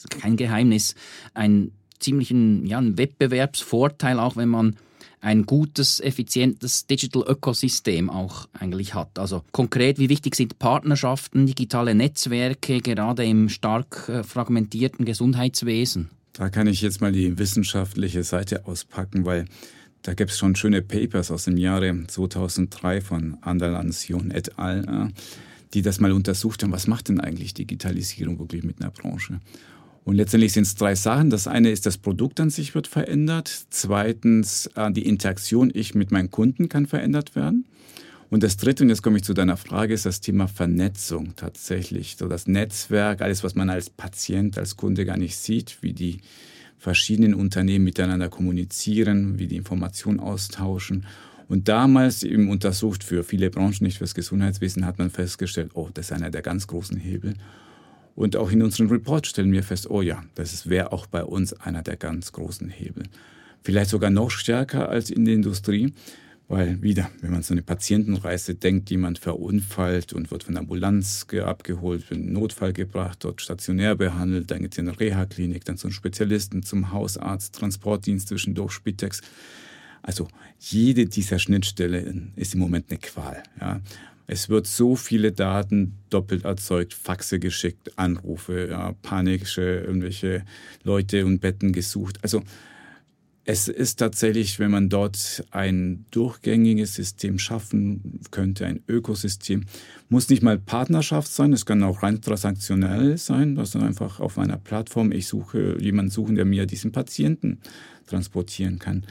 [0.10, 0.96] kein Geheimnis,
[1.34, 4.78] ein ziemlichen ja, ein Wettbewerbsvorteil, auch wenn man
[5.24, 9.18] ein gutes, effizientes Digital-Ökosystem auch eigentlich hat.
[9.18, 16.10] Also konkret, wie wichtig sind Partnerschaften, digitale Netzwerke, gerade im stark äh, fragmentierten Gesundheitswesen?
[16.34, 19.46] Da kann ich jetzt mal die wissenschaftliche Seite auspacken, weil
[20.02, 25.14] da gibt es schon schöne Papers aus dem Jahre 2003 von Andalansion et al., äh,
[25.74, 29.40] die das mal untersucht haben, was macht denn eigentlich Digitalisierung wirklich mit einer Branche?
[30.06, 31.30] Und letztendlich sind es drei Sachen.
[31.30, 33.66] Das eine ist, das Produkt an sich wird verändert.
[33.70, 37.66] Zweitens, äh, die Interaktion ich mit meinen Kunden kann verändert werden.
[38.30, 42.16] Und das dritte, und jetzt komme ich zu deiner Frage, ist das Thema Vernetzung tatsächlich.
[42.18, 46.20] So das Netzwerk, alles, was man als Patient, als Kunde gar nicht sieht, wie die
[46.80, 51.06] verschiedenen Unternehmen miteinander kommunizieren, wie die Informationen austauschen.
[51.48, 56.08] Und damals eben untersucht für viele Branchen, nicht fürs Gesundheitswesen, hat man festgestellt, oh, das
[56.08, 57.36] ist einer der ganz großen Hebel.
[58.16, 61.54] Und auch in unserem Report stellen wir fest, oh ja, das wäre auch bei uns
[61.54, 63.04] einer der ganz großen Hebel.
[63.64, 65.94] Vielleicht sogar noch stärker als in der Industrie,
[66.48, 71.26] weil wieder, wenn man so eine Patientenreise denkt, jemand verunfallt und wird von der Ambulanz
[71.44, 75.66] abgeholt, wird in den Notfall gebracht, dort stationär behandelt, dann geht es in eine Reha-Klinik,
[75.66, 79.22] dann zum Spezialisten, zum Hausarzt, Transportdienst zwischendurch, Spitex.
[80.02, 80.28] Also
[80.60, 83.42] jede dieser Schnittstellen ist im Moment eine Qual.
[83.60, 83.80] Ja.
[84.28, 90.46] Es wird so viele Daten doppelt erzeugt, Faxe geschickt, Anrufe, ja, panische irgendwelche
[90.84, 92.20] Leute und Betten gesucht.
[92.22, 92.44] Also
[93.46, 99.66] es ist tatsächlich, wenn man dort ein durchgängiges System schaffen könnte, ein Ökosystem,
[100.08, 104.38] muss nicht mal Partnerschaft sein, es kann auch rein transaktionell sein, dass dann einfach auf
[104.38, 107.60] einer Plattform ich suche, jemanden suchen, der mir diesen Patienten
[108.08, 109.06] transportieren kann.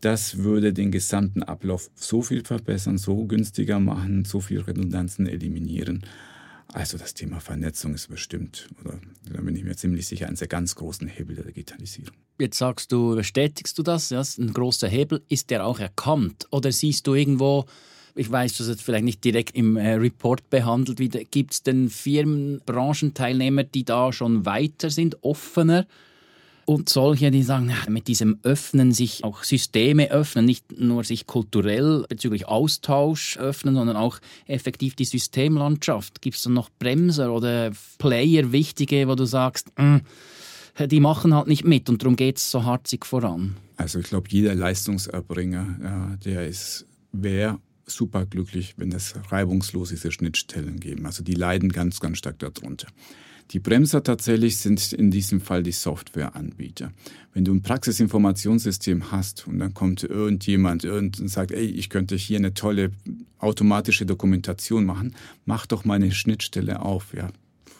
[0.00, 6.04] Das würde den gesamten Ablauf so viel verbessern, so günstiger machen, so viel Redundanzen eliminieren.
[6.72, 8.98] Also das Thema Vernetzung ist bestimmt, oder
[9.32, 12.14] da bin ich mir ziemlich sicher, eines der ganz großen Hebel der Digitalisierung.
[12.38, 14.10] Jetzt sagst du, bestätigst du das?
[14.10, 15.22] Ja, ein großer Hebel.
[15.28, 16.46] Ist der auch erkannt?
[16.50, 17.64] Oder siehst du irgendwo,
[18.14, 22.60] ich weiß, das ist vielleicht nicht direkt im äh, Report behandelt, gibt es denn Firmen,
[22.66, 25.86] Branchenteilnehmer, die da schon weiter sind, offener?
[26.66, 32.04] Und solche, die sagen, mit diesem Öffnen sich auch Systeme öffnen, nicht nur sich kulturell
[32.08, 36.20] bezüglich Austausch öffnen, sondern auch effektiv die Systemlandschaft.
[36.20, 39.98] Gibt es dann noch Bremser oder Player, wichtige, wo du sagst, mm,
[40.90, 43.56] die machen halt nicht mit und darum geht es so harzig voran?
[43.76, 50.80] Also ich glaube, jeder Leistungserbringer, ja, der ist, wäre superglücklich, wenn es reibungslos diese Schnittstellen
[50.80, 51.06] geben.
[51.06, 52.88] Also die leiden ganz, ganz stark darunter.
[53.50, 56.92] Die Bremser tatsächlich sind in diesem Fall die Softwareanbieter.
[57.32, 62.38] Wenn du ein Praxisinformationssystem hast und dann kommt irgendjemand und sagt, ey, ich könnte hier
[62.38, 62.90] eine tolle
[63.38, 67.14] automatische Dokumentation machen, mach doch mal eine Schnittstelle auf.
[67.14, 67.28] Ja,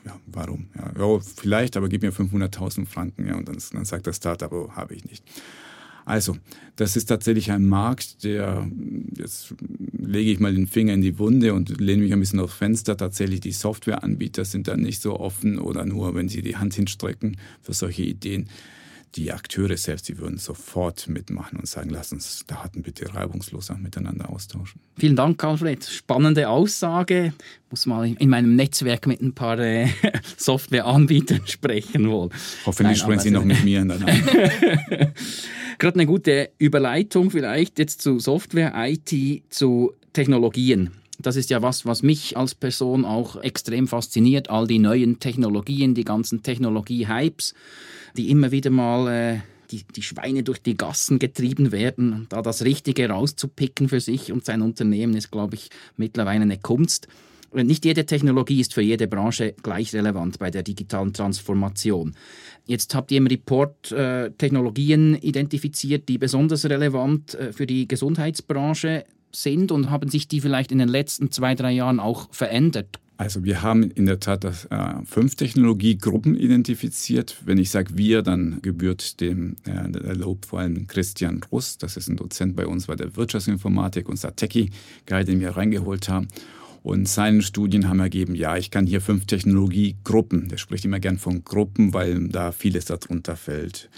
[0.05, 0.69] ja warum?
[0.77, 3.27] Ja, ja vielleicht, aber gib mir 500.000 Franken.
[3.27, 5.25] Ja, und dann, dann sagt das Startup, oh, habe ich nicht.
[6.07, 6.37] Also,
[6.77, 8.71] das ist tatsächlich ein Markt, der,
[9.19, 9.53] jetzt
[9.99, 12.97] lege ich mal den Finger in die Wunde und lehne mich ein bisschen aufs Fenster.
[12.97, 17.37] Tatsächlich, die Softwareanbieter sind da nicht so offen oder nur, wenn sie die Hand hinstrecken
[17.61, 18.49] für solche Ideen.
[19.15, 24.29] Die Akteure selbst, die würden sofort mitmachen und sagen, lass uns Daten bitte reibungsloser miteinander
[24.29, 24.81] austauschen.
[24.99, 25.85] Vielen Dank, Alfred.
[25.85, 27.33] Spannende Aussage.
[27.71, 29.89] Muss mal in meinem Netzwerk mit ein paar äh,
[30.37, 32.29] Softwareanbietern sprechen wohl.
[32.67, 34.07] Hoffentlich sprechen Sie noch mit mir danach.
[35.79, 40.91] Gerade eine gute Überleitung vielleicht jetzt zu Software, IT, zu Technologien.
[41.19, 44.51] Das ist ja was, was mich als Person auch extrem fasziniert.
[44.51, 47.55] All die neuen Technologien, die ganzen Technologie-Hypes,
[48.17, 49.39] die immer wieder mal äh,
[49.71, 52.13] die, die Schweine durch die Gassen getrieben werden.
[52.13, 56.59] Und da das Richtige rauszupicken für sich und sein Unternehmen ist, glaube ich, mittlerweile eine
[56.59, 57.09] Kunst.
[57.53, 62.15] Nicht jede Technologie ist für jede Branche gleich relevant bei der digitalen Transformation.
[62.67, 69.05] Jetzt habt ihr im Report äh, Technologien identifiziert, die besonders relevant äh, für die Gesundheitsbranche
[69.33, 72.99] sind und haben sich die vielleicht in den letzten zwei, drei Jahren auch verändert?
[73.19, 77.37] Also wir haben in der Tat das, äh, fünf Technologiegruppen identifiziert.
[77.45, 81.79] Wenn ich sage wir, dann gebührt dem äh, der Lob vor allem Christian Russ.
[81.79, 86.29] Das ist ein Dozent bei uns bei der Wirtschaftsinformatik, unser Techie-Guy, den wir reingeholt haben.
[86.83, 90.49] Und seine Studien haben ergeben, ja, ich kann hier fünf Technologiegruppen.
[90.49, 93.89] Der spricht immer gern von Gruppen, weil da vieles darunter fällt.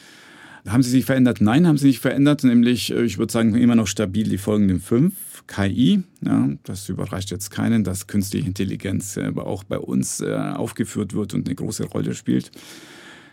[0.67, 1.41] Haben sie sich verändert?
[1.41, 2.45] Nein, haben sie nicht verändert.
[2.45, 5.15] Nämlich, äh, ich würde sagen, immer noch stabil die folgenden fünf.
[5.49, 11.15] KI, ja, das überrascht jetzt keinen, dass künstliche Intelligenz aber auch bei uns äh, aufgeführt
[11.15, 12.53] wird und eine große Rolle spielt.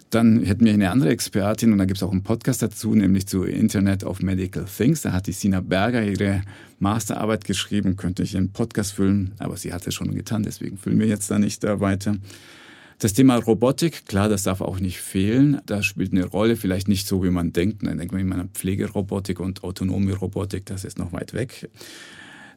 [0.10, 3.28] Dann hätten wir eine andere Expertin und da gibt es auch einen Podcast dazu, nämlich
[3.28, 5.02] zu Internet of Medical Things.
[5.02, 6.44] Da hat die Sina Berger ihre
[6.80, 11.00] Masterarbeit geschrieben, könnte ich einen Podcast füllen, aber sie hat es schon getan, deswegen füllen
[11.00, 12.16] wir jetzt da nicht weiter.
[13.00, 15.60] Das Thema Robotik, klar, das darf auch nicht fehlen.
[15.66, 17.86] Das spielt eine Rolle, vielleicht nicht so, wie man denkt.
[17.86, 21.70] Dann denkt man immer an Pflegerobotik und autonome Robotik, das ist noch weit weg.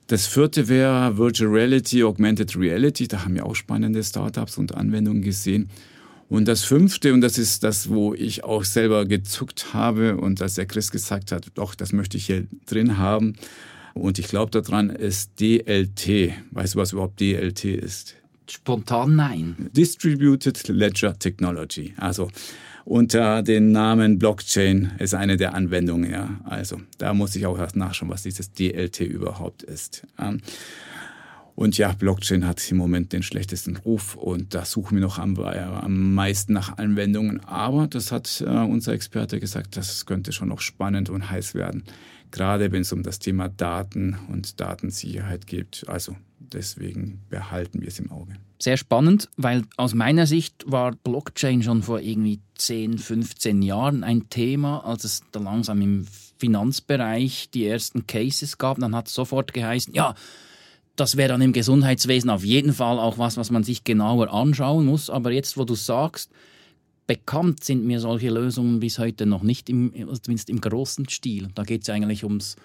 [0.06, 3.08] Das vierte wäre Virtual Reality, Augmented Reality.
[3.08, 5.70] Da haben wir auch spannende Startups und Anwendungen gesehen.
[6.28, 10.54] Und das fünfte, und das ist das, wo ich auch selber gezuckt habe und dass
[10.54, 13.34] der Chris gesagt hat, doch, das möchte ich hier drin haben.
[13.94, 16.32] Und ich glaube daran, ist DLT.
[16.52, 18.17] Weißt du, was überhaupt DLT ist?
[18.50, 19.70] Spontan nein.
[19.72, 21.94] Distributed Ledger Technology.
[21.96, 22.30] Also
[22.84, 26.10] unter dem Namen Blockchain ist eine der Anwendungen.
[26.10, 26.40] Ja.
[26.44, 30.06] Also da muss ich auch erst nachschauen, was dieses DLT überhaupt ist.
[31.58, 35.34] Und ja, Blockchain hat im Moment den schlechtesten Ruf und da suchen wir noch am,
[35.36, 37.40] äh, am meisten nach Anwendungen.
[37.40, 41.82] Aber das hat äh, unser Experte gesagt, das könnte schon noch spannend und heiß werden,
[42.30, 45.84] gerade wenn es um das Thema Daten und Datensicherheit geht.
[45.88, 46.14] Also
[46.52, 48.34] deswegen behalten wir es im Auge.
[48.58, 54.28] Sehr spannend, weil aus meiner Sicht war Blockchain schon vor irgendwie 10, 15 Jahren ein
[54.30, 56.06] Thema, als es da langsam im
[56.38, 58.78] Finanzbereich die ersten Cases gab.
[58.78, 60.14] Dann hat es sofort geheißen, ja,
[60.96, 64.86] das wäre dann im Gesundheitswesen auf jeden Fall auch was, was man sich genauer anschauen
[64.86, 65.10] muss.
[65.10, 66.30] Aber jetzt, wo du sagst,
[67.06, 71.48] bekannt sind mir solche Lösungen bis heute noch nicht, im, zumindest im großen Stil.
[71.54, 72.56] Da geht es eigentlich ums,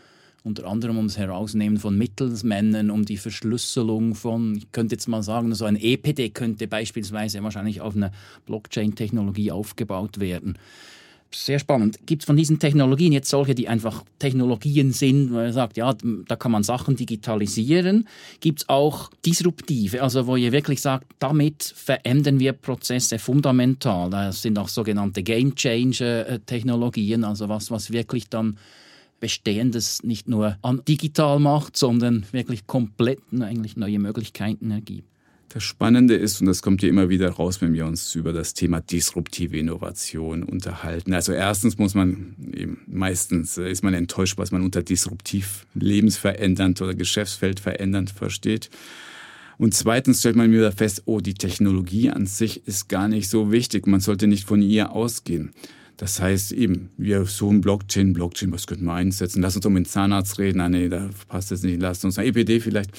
[0.43, 5.55] unter anderem ums Herausnehmen von Mittelsmännern, um die Verschlüsselung von, ich könnte jetzt mal sagen,
[5.55, 8.11] so ein EPD könnte beispielsweise wahrscheinlich auf einer
[8.45, 10.57] Blockchain-Technologie aufgebaut werden
[11.35, 11.99] sehr spannend.
[12.05, 15.93] Gibt es von diesen Technologien jetzt solche, die einfach Technologien sind, wo ihr sagt, ja,
[16.27, 18.07] da kann man Sachen digitalisieren?
[18.39, 24.09] Gibt es auch disruptive, also wo ihr wirklich sagt, damit verändern wir Prozesse fundamental?
[24.09, 28.57] Das sind auch sogenannte Game Changer-Technologien, also was, was wirklich dann
[29.23, 35.07] Bestehendes nicht nur digital macht, sondern wirklich komplett eigentlich neue Möglichkeiten ergibt.
[35.47, 38.53] Das Spannende ist, und das kommt ja immer wieder raus, wenn wir uns über das
[38.53, 41.13] Thema disruptive Innovation unterhalten.
[41.13, 46.81] Also erstens muss man eben, meistens äh, ist man enttäuscht, was man unter disruptiv lebensverändernd
[46.81, 48.69] oder Geschäftsfeld verändernd versteht.
[49.57, 53.53] Und zweitens stellt man wieder fest, oh, die Technologie an sich ist gar nicht so
[53.53, 53.87] wichtig.
[53.87, 55.53] Man sollte nicht von ihr ausgehen.
[55.97, 59.41] Das heißt eben, wir suchen Blockchain, Blockchain, was könnten wir einsetzen?
[59.41, 60.59] Lass uns um den Zahnarzt reden.
[60.59, 61.81] Ah, nee, da passt es nicht.
[61.81, 62.91] Lass uns ein EPD vielleicht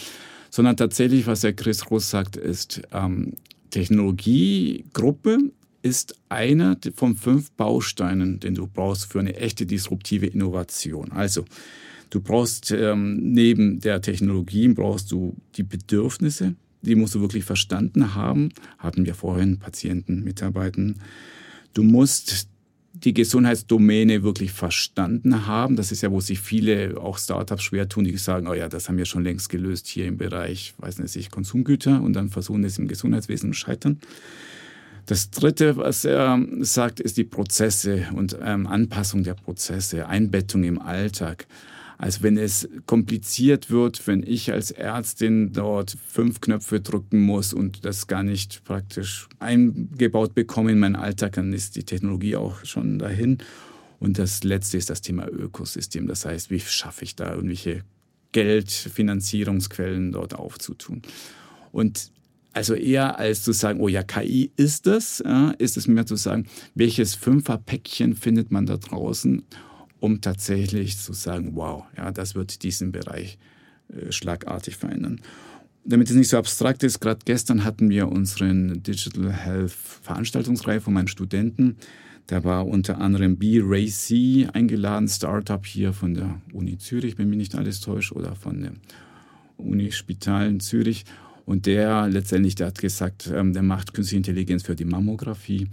[0.54, 3.32] sondern tatsächlich, was der Chris Russ sagt, ist, ähm,
[3.70, 5.50] Technologiegruppe
[5.82, 11.10] ist einer von fünf Bausteinen, den du brauchst für eine echte disruptive Innovation.
[11.10, 11.44] Also,
[12.10, 18.14] du brauchst ähm, neben der Technologie brauchst du die Bedürfnisse die musst du wirklich verstanden
[18.14, 18.50] haben.
[18.76, 20.96] Hatten wir vorhin Patienten, Mitarbeitern.
[21.72, 22.46] Du musst
[22.94, 25.74] die Gesundheitsdomäne wirklich verstanden haben.
[25.74, 28.88] Das ist ja, wo sich viele, auch Startups, schwer tun, die sagen, oh ja, das
[28.88, 32.78] haben wir schon längst gelöst hier im Bereich, weiß nicht, Konsumgüter und dann versuchen es
[32.78, 33.98] im Gesundheitswesen zu scheitern.
[35.06, 40.80] Das Dritte, was er sagt, ist die Prozesse und ähm, Anpassung der Prozesse, Einbettung im
[40.80, 41.46] Alltag.
[41.98, 47.84] Also wenn es kompliziert wird, wenn ich als Ärztin dort fünf Knöpfe drücken muss und
[47.84, 52.98] das gar nicht praktisch eingebaut bekomme in meinen Alltag, dann ist die Technologie auch schon
[52.98, 53.38] dahin.
[54.00, 56.06] Und das Letzte ist das Thema Ökosystem.
[56.06, 57.84] Das heißt, wie schaffe ich da irgendwelche
[58.32, 61.02] Geldfinanzierungsquellen dort aufzutun?
[61.72, 62.10] Und
[62.52, 65.22] also eher als zu sagen, oh ja, KI ist es,
[65.58, 69.42] ist es mehr zu sagen, welches Fünferpäckchen findet man da draußen
[70.04, 73.38] um tatsächlich zu sagen, wow, ja, das wird diesen Bereich
[73.88, 75.18] äh, schlagartig verändern.
[75.86, 80.92] Damit es nicht so abstrakt ist, gerade gestern hatten wir unseren Digital Health Veranstaltungsreihe von
[80.92, 81.76] meinen Studenten.
[82.26, 83.62] Da war unter anderem B.
[83.62, 84.46] Ray C.
[84.52, 88.72] eingeladen, Startup hier von der Uni Zürich, wenn mich nicht alles täuscht, oder von der
[89.56, 91.06] Uni Spital in Zürich.
[91.46, 95.68] Und der letztendlich, der hat gesagt, ähm, der macht künstliche Intelligenz für die Mammographie.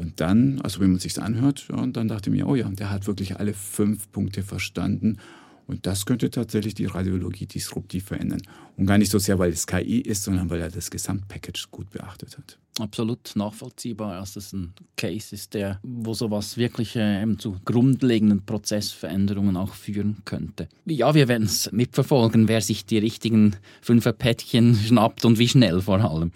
[0.00, 2.88] Und dann, also wenn man sich anhört, ja, dann dachte ich mir, oh ja, der
[2.88, 5.18] hat wirklich alle fünf Punkte verstanden.
[5.66, 8.40] Und das könnte tatsächlich die Radiologie disruptiv verändern.
[8.78, 11.90] Und gar nicht so sehr, weil es KI ist, sondern weil er das Gesamtpackage gut
[11.90, 12.58] beachtet hat.
[12.78, 19.58] Absolut nachvollziehbar, dass das ein Case ist, der, wo sowas wirklich äh, zu grundlegenden Prozessveränderungen
[19.58, 20.70] auch führen könnte.
[20.86, 26.00] Ja, wir werden es mitverfolgen, wer sich die richtigen Fünferpäckchen schnappt und wie schnell vor
[26.00, 26.32] allem.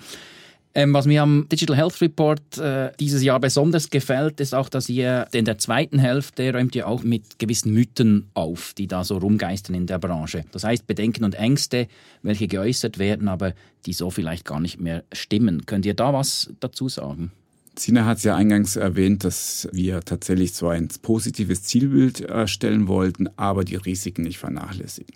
[0.76, 4.88] Ähm, was mir am Digital Health Report äh, dieses Jahr besonders gefällt, ist auch, dass
[4.88, 9.18] ihr in der zweiten Hälfte räumt ihr auch mit gewissen Mythen auf, die da so
[9.18, 10.44] rumgeistern in der Branche.
[10.50, 11.86] Das heißt Bedenken und Ängste,
[12.22, 13.54] welche geäußert werden, aber
[13.86, 15.64] die so vielleicht gar nicht mehr stimmen.
[15.64, 17.30] Könnt ihr da was dazu sagen?
[17.76, 23.28] Sina hat es ja eingangs erwähnt, dass wir tatsächlich so ein positives Zielbild erstellen wollten,
[23.36, 25.14] aber die Risiken nicht vernachlässigen.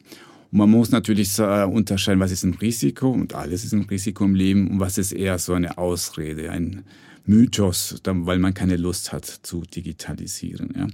[0.50, 4.34] Und man muss natürlich unterscheiden, was ist ein Risiko und alles ist ein Risiko im
[4.34, 6.84] Leben und was ist eher so eine Ausrede, ein
[7.26, 10.72] Mythos, weil man keine Lust hat zu digitalisieren.
[10.74, 10.86] Ja.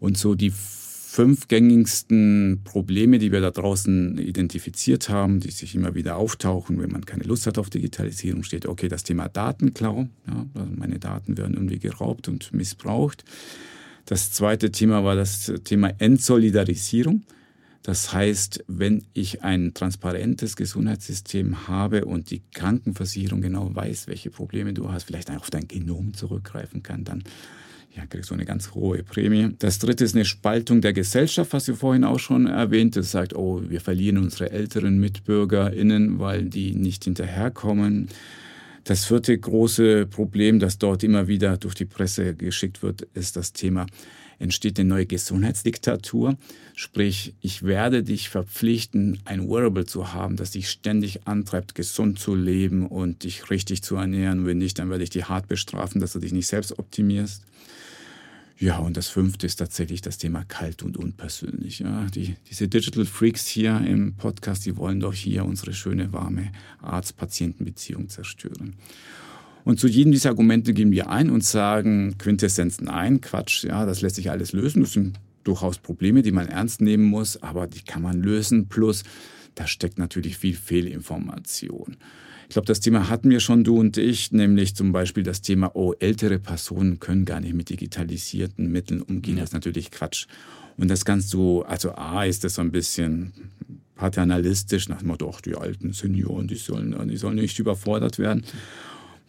[0.00, 5.94] Und so die fünf gängigsten Probleme, die wir da draußen identifiziert haben, die sich immer
[5.94, 10.46] wieder auftauchen, wenn man keine Lust hat auf Digitalisierung, steht, okay, das Thema Datenklau, ja,
[10.54, 13.24] also meine Daten werden irgendwie geraubt und missbraucht.
[14.06, 17.24] Das zweite Thema war das Thema Entsolidarisierung.
[17.82, 24.72] Das heißt, wenn ich ein transparentes Gesundheitssystem habe und die Krankenversicherung genau weiß, welche Probleme
[24.72, 27.24] du hast, vielleicht auf dein Genom zurückgreifen kann, dann
[27.96, 29.54] ja, kriegst du eine ganz hohe Prämie.
[29.58, 33.10] Das dritte ist eine Spaltung der Gesellschaft, was du vorhin auch schon erwähnt hast.
[33.10, 38.08] sagt, oh, wir verlieren unsere älteren MitbürgerInnen, weil die nicht hinterherkommen.
[38.84, 43.52] Das vierte große Problem, das dort immer wieder durch die Presse geschickt wird, ist das
[43.52, 43.86] Thema
[44.42, 46.36] entsteht eine neue Gesundheitsdiktatur.
[46.74, 52.34] Sprich, ich werde dich verpflichten, ein Wearable zu haben, das dich ständig antreibt, gesund zu
[52.34, 54.44] leben und dich richtig zu ernähren.
[54.44, 57.44] Wenn nicht, dann werde ich dich hart bestrafen, dass du dich nicht selbst optimierst.
[58.62, 61.80] Ja, und das fünfte ist tatsächlich das Thema kalt und unpersönlich.
[61.80, 66.52] Ja, die, diese Digital Freaks hier im Podcast, die wollen doch hier unsere schöne, warme
[66.80, 68.76] Arzt-Patienten-Beziehung zerstören.
[69.64, 74.00] Und zu jedem dieser Argumente gehen wir ein und sagen Quintessenz nein, Quatsch, ja, das
[74.00, 74.82] lässt sich alles lösen.
[74.82, 78.68] Das sind durchaus Probleme, die man ernst nehmen muss, aber die kann man lösen.
[78.68, 79.02] Plus,
[79.56, 81.96] da steckt natürlich viel Fehlinformation.
[82.52, 85.70] Ich glaube, das Thema hatten wir schon, du und ich, nämlich zum Beispiel das Thema,
[85.72, 89.36] oh, ältere Personen können gar nicht mit digitalisierten Mitteln umgehen.
[89.38, 89.40] Ja.
[89.40, 90.26] Das ist natürlich Quatsch.
[90.76, 93.32] Und das kannst du, also A, ist das so ein bisschen
[93.94, 98.44] paternalistisch nach dem Motto, ach, die alten Senioren, die sollen, die sollen nicht überfordert werden.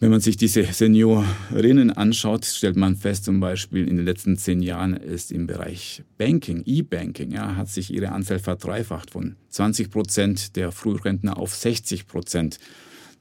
[0.00, 4.60] Wenn man sich diese Seniorinnen anschaut, stellt man fest, zum Beispiel in den letzten zehn
[4.60, 10.56] Jahren ist im Bereich Banking, E-Banking, ja, hat sich ihre Anzahl verdreifacht von 20 Prozent
[10.56, 12.58] der Frührentner auf 60 Prozent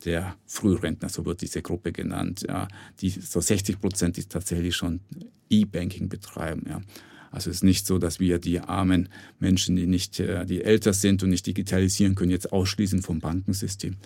[0.05, 2.45] der Frührentner, so wird diese Gruppe genannt.
[2.47, 2.67] Ja,
[2.99, 5.01] die, so 60 Prozent, die tatsächlich schon
[5.49, 6.65] E-Banking betreiben.
[6.67, 6.81] Ja.
[7.31, 10.93] Also es ist nicht so, dass wir die armen Menschen, die nicht, äh, die älter
[10.93, 13.97] sind und nicht digitalisieren können, jetzt ausschließen vom Bankensystem.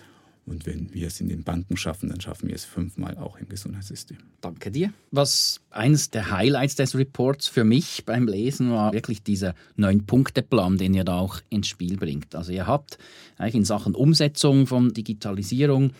[0.48, 3.48] Und wenn wir es in den Banken schaffen, dann schaffen wir es fünfmal auch im
[3.48, 4.18] Gesundheitssystem.
[4.40, 4.92] Danke dir.
[5.10, 10.94] Was eines der Highlights des Reports für mich beim Lesen war wirklich dieser Neun-Punkte-Plan, den
[10.94, 12.34] ihr da auch ins Spiel bringt.
[12.34, 12.98] Also ihr habt
[13.36, 15.92] eigentlich in Sachen Umsetzung von Digitalisierung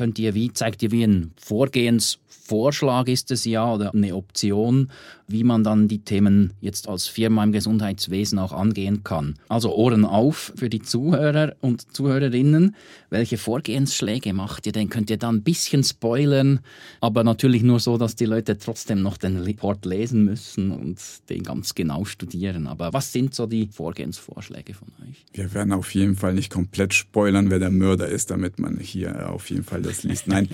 [0.00, 4.90] könnt ihr wie, zeigt ihr wie ein Vorgehensvorschlag ist es ja oder eine Option,
[5.28, 9.34] wie man dann die Themen jetzt als Firma im Gesundheitswesen auch angehen kann.
[9.48, 12.74] Also Ohren auf für die Zuhörer und Zuhörerinnen.
[13.10, 14.88] Welche Vorgehensschläge macht ihr denn?
[14.88, 16.60] Könnt ihr da ein bisschen spoilern,
[17.00, 20.98] aber natürlich nur so, dass die Leute trotzdem noch den Report lesen müssen und
[21.28, 22.66] den ganz genau studieren.
[22.66, 25.24] Aber was sind so die Vorgehensvorschläge von euch?
[25.32, 29.30] Wir werden auf jeden Fall nicht komplett spoilern, wer der Mörder ist, damit man hier
[29.30, 30.26] auf jeden Fall das liest.
[30.26, 30.48] Nein.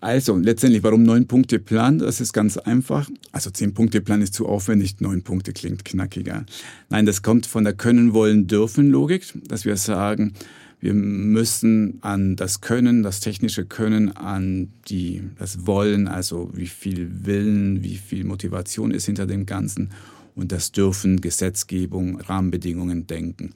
[0.00, 1.98] Also, letztendlich, warum neun Punkte Plan?
[1.98, 3.08] Das ist ganz einfach.
[3.32, 6.44] Also, zehn Punkte Plan ist zu aufwendig, neun Punkte klingt knackiger.
[6.90, 10.32] Nein, das kommt von der Können, Wollen, Dürfen Logik, dass wir sagen,
[10.80, 17.24] wir müssen an das Können, das technische Können, an die, das Wollen, also wie viel
[17.24, 19.90] Willen, wie viel Motivation ist hinter dem Ganzen
[20.34, 23.52] und das Dürfen, Gesetzgebung, Rahmenbedingungen denken.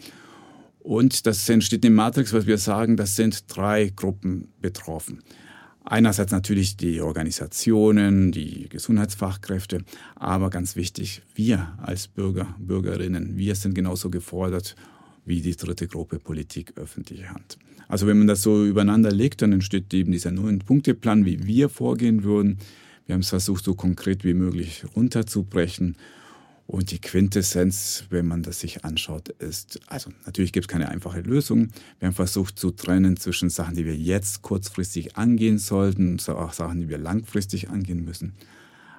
[0.81, 5.23] Und das entsteht in Matrix, was wir sagen, das sind drei Gruppen betroffen.
[5.85, 9.83] Einerseits natürlich die Organisationen, die Gesundheitsfachkräfte,
[10.15, 14.77] aber ganz wichtig, wir als Bürger, Bürgerinnen, wir sind genauso gefordert
[15.25, 17.59] wie die dritte Gruppe Politik, öffentliche Hand.
[17.89, 22.25] Also wenn man das so übereinander legt, dann entsteht eben dieser Neun-Punkte-Plan, wie wir vorgehen
[22.25, 22.59] würden.
[23.07, 25.97] Wir haben es versucht, so konkret wie möglich runterzubrechen.
[26.71, 31.21] Und die Quintessenz, wenn man das sich anschaut, ist, also natürlich gibt es keine einfache
[31.21, 31.71] Lösung.
[31.99, 36.53] Wir haben versucht zu trennen zwischen Sachen, die wir jetzt kurzfristig angehen sollten und auch
[36.53, 38.35] Sachen, die wir langfristig angehen müssen.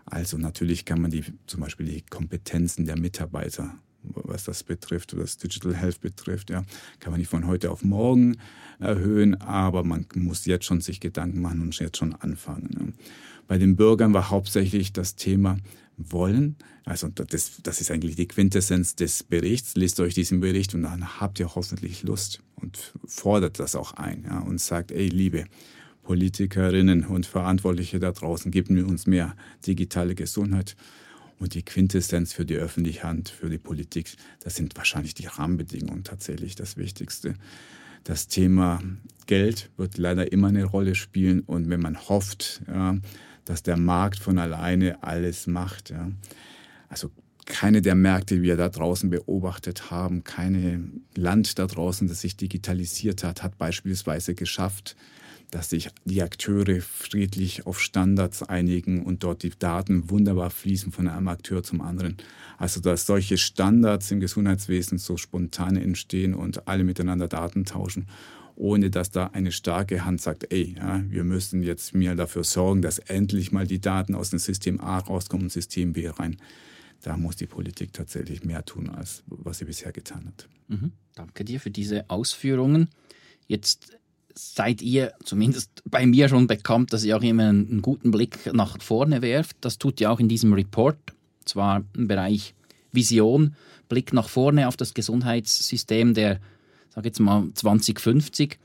[0.03, 5.37] Also natürlich kann man die, zum Beispiel die Kompetenzen der Mitarbeiter was das betrifft, was
[5.37, 6.63] Digital Health betrifft, ja,
[6.99, 8.37] kann man nicht von heute auf morgen
[8.79, 12.95] erhöhen, aber man muss jetzt schon sich Gedanken machen und jetzt schon anfangen.
[13.47, 15.59] Bei den Bürgern war hauptsächlich das Thema
[16.09, 16.55] wollen.
[16.85, 19.75] Also das, das ist eigentlich die Quintessenz des Berichts.
[19.75, 24.23] Lest euch diesen Bericht und dann habt ihr hoffentlich Lust und fordert das auch ein
[24.23, 25.45] ja, und sagt, ey, liebe
[26.03, 29.35] Politikerinnen und Verantwortliche da draußen, geben wir uns mehr
[29.65, 30.75] digitale Gesundheit.
[31.39, 36.03] Und die Quintessenz für die öffentliche Hand, für die Politik, das sind wahrscheinlich die Rahmenbedingungen
[36.03, 37.33] tatsächlich das Wichtigste.
[38.03, 38.81] Das Thema
[39.25, 41.41] Geld wird leider immer eine Rolle spielen.
[41.41, 42.97] Und wenn man hofft, ja,
[43.45, 46.11] dass der Markt von alleine alles macht, ja,
[46.89, 47.11] also
[47.45, 50.83] keine der Märkte, die wir da draußen beobachtet haben, keine
[51.15, 54.95] Land da draußen, das sich digitalisiert hat, hat beispielsweise geschafft,
[55.51, 61.09] dass sich die Akteure friedlich auf Standards einigen und dort die Daten wunderbar fließen von
[61.09, 62.15] einem Akteur zum anderen.
[62.57, 68.07] Also dass solche Standards im Gesundheitswesen so spontan entstehen und alle miteinander Daten tauschen,
[68.55, 72.81] ohne dass da eine starke Hand sagt, ey, ja, wir müssen jetzt mir dafür sorgen,
[72.81, 76.37] dass endlich mal die Daten aus dem System A rauskommen und System B rein.
[77.01, 80.47] Da muss die Politik tatsächlich mehr tun, als was sie bisher getan hat.
[80.67, 80.91] Mhm.
[81.15, 82.89] Danke dir für diese Ausführungen.
[83.47, 83.97] Jetzt
[84.35, 88.81] seid ihr zumindest bei mir schon bekannt, dass ihr auch immer einen guten Blick nach
[88.81, 89.57] vorne werft.
[89.61, 90.97] Das tut ihr auch in diesem Report,
[91.45, 92.53] zwar im Bereich
[92.91, 93.55] Vision,
[93.89, 96.39] Blick nach vorne auf das Gesundheitssystem der,
[96.93, 98.59] sag jetzt mal 2050.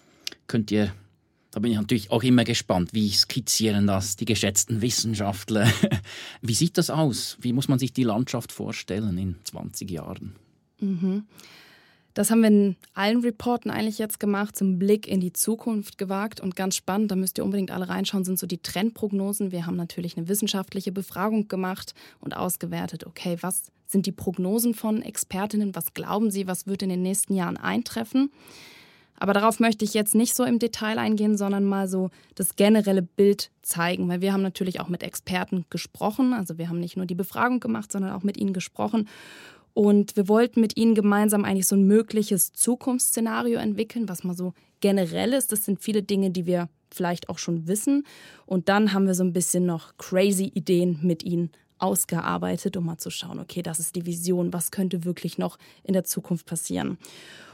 [0.47, 0.93] Könnt ihr,
[1.51, 5.71] da bin ich natürlich auch immer gespannt, wie skizzieren das die geschätzten Wissenschaftler?
[6.43, 7.39] wie sieht das aus?
[7.41, 10.35] Wie muss man sich die Landschaft vorstellen in 20 Jahren?
[10.81, 11.25] Mhm.
[12.15, 16.41] Das haben wir in allen Reporten eigentlich jetzt gemacht, zum Blick in die Zukunft gewagt
[16.41, 19.53] und ganz spannend, da müsst ihr unbedingt alle reinschauen, sind so die Trendprognosen.
[19.53, 25.03] Wir haben natürlich eine wissenschaftliche Befragung gemacht und ausgewertet, okay, was sind die Prognosen von
[25.03, 28.31] Expertinnen, was glauben sie, was wird in den nächsten Jahren eintreffen.
[29.19, 33.03] Aber darauf möchte ich jetzt nicht so im Detail eingehen, sondern mal so das generelle
[33.03, 36.35] Bild zeigen, weil wir haben natürlich auch mit Experten gesprochen.
[36.35, 39.09] Also wir haben nicht nur die Befragung gemacht, sondern auch mit ihnen gesprochen.
[39.73, 44.55] Und wir wollten mit ihnen gemeinsam eigentlich so ein mögliches Zukunftsszenario entwickeln, was mal so
[44.81, 45.53] generell ist.
[45.53, 48.05] Das sind viele Dinge, die wir vielleicht auch schon wissen.
[48.47, 52.99] Und dann haben wir so ein bisschen noch crazy Ideen mit ihnen ausgearbeitet, um mal
[52.99, 56.99] zu schauen, okay, das ist die Vision, was könnte wirklich noch in der Zukunft passieren.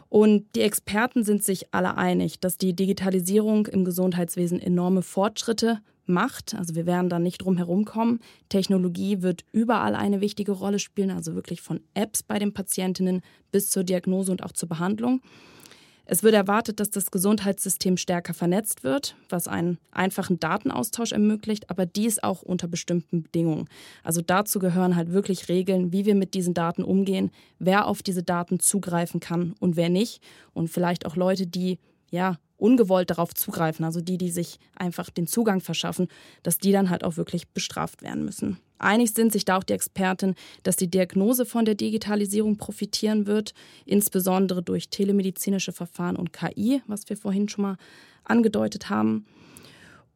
[0.09, 6.55] Und die Experten sind sich alle einig, dass die Digitalisierung im Gesundheitswesen enorme Fortschritte macht.
[6.55, 8.21] Also wir werden da nicht drum herum kommen.
[8.49, 13.71] Technologie wird überall eine wichtige Rolle spielen, also wirklich von Apps bei den Patientinnen bis
[13.71, 15.23] zur Diagnose und auch zur Behandlung.
[16.13, 21.87] Es wird erwartet, dass das Gesundheitssystem stärker vernetzt wird, was einen einfachen Datenaustausch ermöglicht, aber
[21.87, 23.67] dies auch unter bestimmten Bedingungen.
[24.05, 28.23] Also dazu gehören halt wirklich Regeln, wie wir mit diesen Daten umgehen, wer auf diese
[28.23, 30.23] Daten zugreifen kann und wer nicht.
[30.53, 31.79] Und vielleicht auch Leute, die
[32.11, 36.07] ja ungewollt darauf zugreifen, also die, die sich einfach den Zugang verschaffen,
[36.45, 38.59] dass die dann halt auch wirklich bestraft werden müssen.
[38.79, 43.53] Einig sind sich da auch die Experten, dass die Diagnose von der Digitalisierung profitieren wird,
[43.85, 47.77] insbesondere durch telemedizinische Verfahren und KI, was wir vorhin schon mal
[48.25, 49.27] angedeutet haben.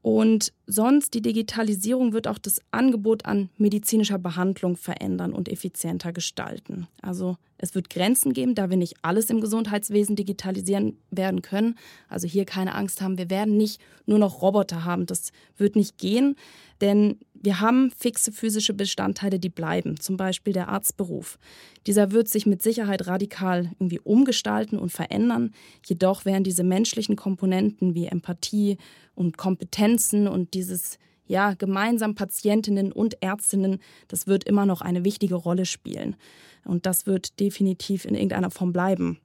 [0.06, 6.86] Und sonst, die Digitalisierung wird auch das Angebot an medizinischer Behandlung verändern und effizienter gestalten.
[7.02, 11.74] Also es wird Grenzen geben, da wir nicht alles im Gesundheitswesen digitalisieren werden können.
[12.08, 15.06] Also hier keine Angst haben, wir werden nicht nur noch Roboter haben.
[15.06, 16.36] Das wird nicht gehen,
[16.80, 21.38] denn wir haben fixe physische Bestandteile, die bleiben, zum Beispiel der Arztberuf.
[21.86, 25.52] Dieser wird sich mit Sicherheit radikal irgendwie umgestalten und verändern.
[25.84, 28.78] Jedoch werden diese menschlichen Komponenten wie Empathie
[29.14, 30.98] und Kompetenzen und dieses
[31.28, 36.16] ja, gemeinsam Patientinnen und Ärztinnen, das wird immer noch eine wichtige Rolle spielen.
[36.64, 39.18] Und das wird definitiv in irgendeiner Form bleiben.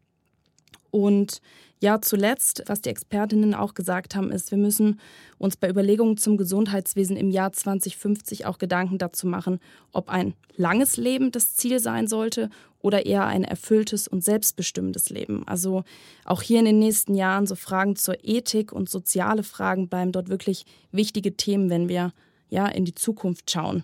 [0.91, 1.41] Und
[1.79, 4.99] ja, zuletzt, was die Expertinnen auch gesagt haben, ist, wir müssen
[5.39, 9.59] uns bei Überlegungen zum Gesundheitswesen im Jahr 2050 auch Gedanken dazu machen,
[9.91, 15.47] ob ein langes Leben das Ziel sein sollte oder eher ein erfülltes und selbstbestimmendes Leben.
[15.47, 15.83] Also
[16.23, 20.29] auch hier in den nächsten Jahren so Fragen zur Ethik und soziale Fragen bleiben dort
[20.29, 22.13] wirklich wichtige Themen, wenn wir
[22.49, 23.83] ja in die Zukunft schauen.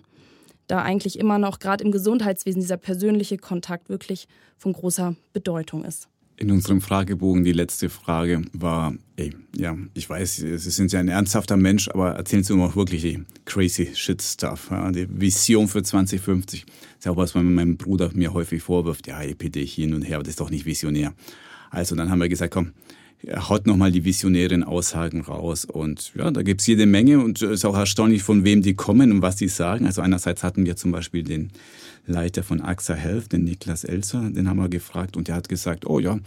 [0.68, 6.08] Da eigentlich immer noch gerade im Gesundheitswesen dieser persönliche Kontakt wirklich von großer Bedeutung ist
[6.38, 11.08] in unserem Fragebogen die letzte Frage war, ey, ja, ich weiß, Sie sind ja ein
[11.08, 15.66] ernsthafter Mensch, aber erzählen Sie mir auch wirklich die crazy shit stuff, ja, die Vision
[15.66, 16.64] für 2050.
[16.64, 20.02] Das ist ja auch was, was mein Bruder mir häufig vorwirft, ja, EPD hin und
[20.02, 21.12] her, aber das ist doch nicht visionär.
[21.70, 22.72] Also dann haben wir gesagt, komm,
[23.26, 25.64] haut nochmal die visionären Aussagen raus.
[25.64, 29.12] Und ja, da gibt's jede Menge und es ist auch erstaunlich, von wem die kommen
[29.12, 29.86] und was die sagen.
[29.86, 31.50] Also einerseits hatten wir zum Beispiel den
[32.06, 35.86] Leiter von AXA Health, den Niklas Elser, den haben wir gefragt und der hat gesagt,
[35.86, 36.18] oh ja,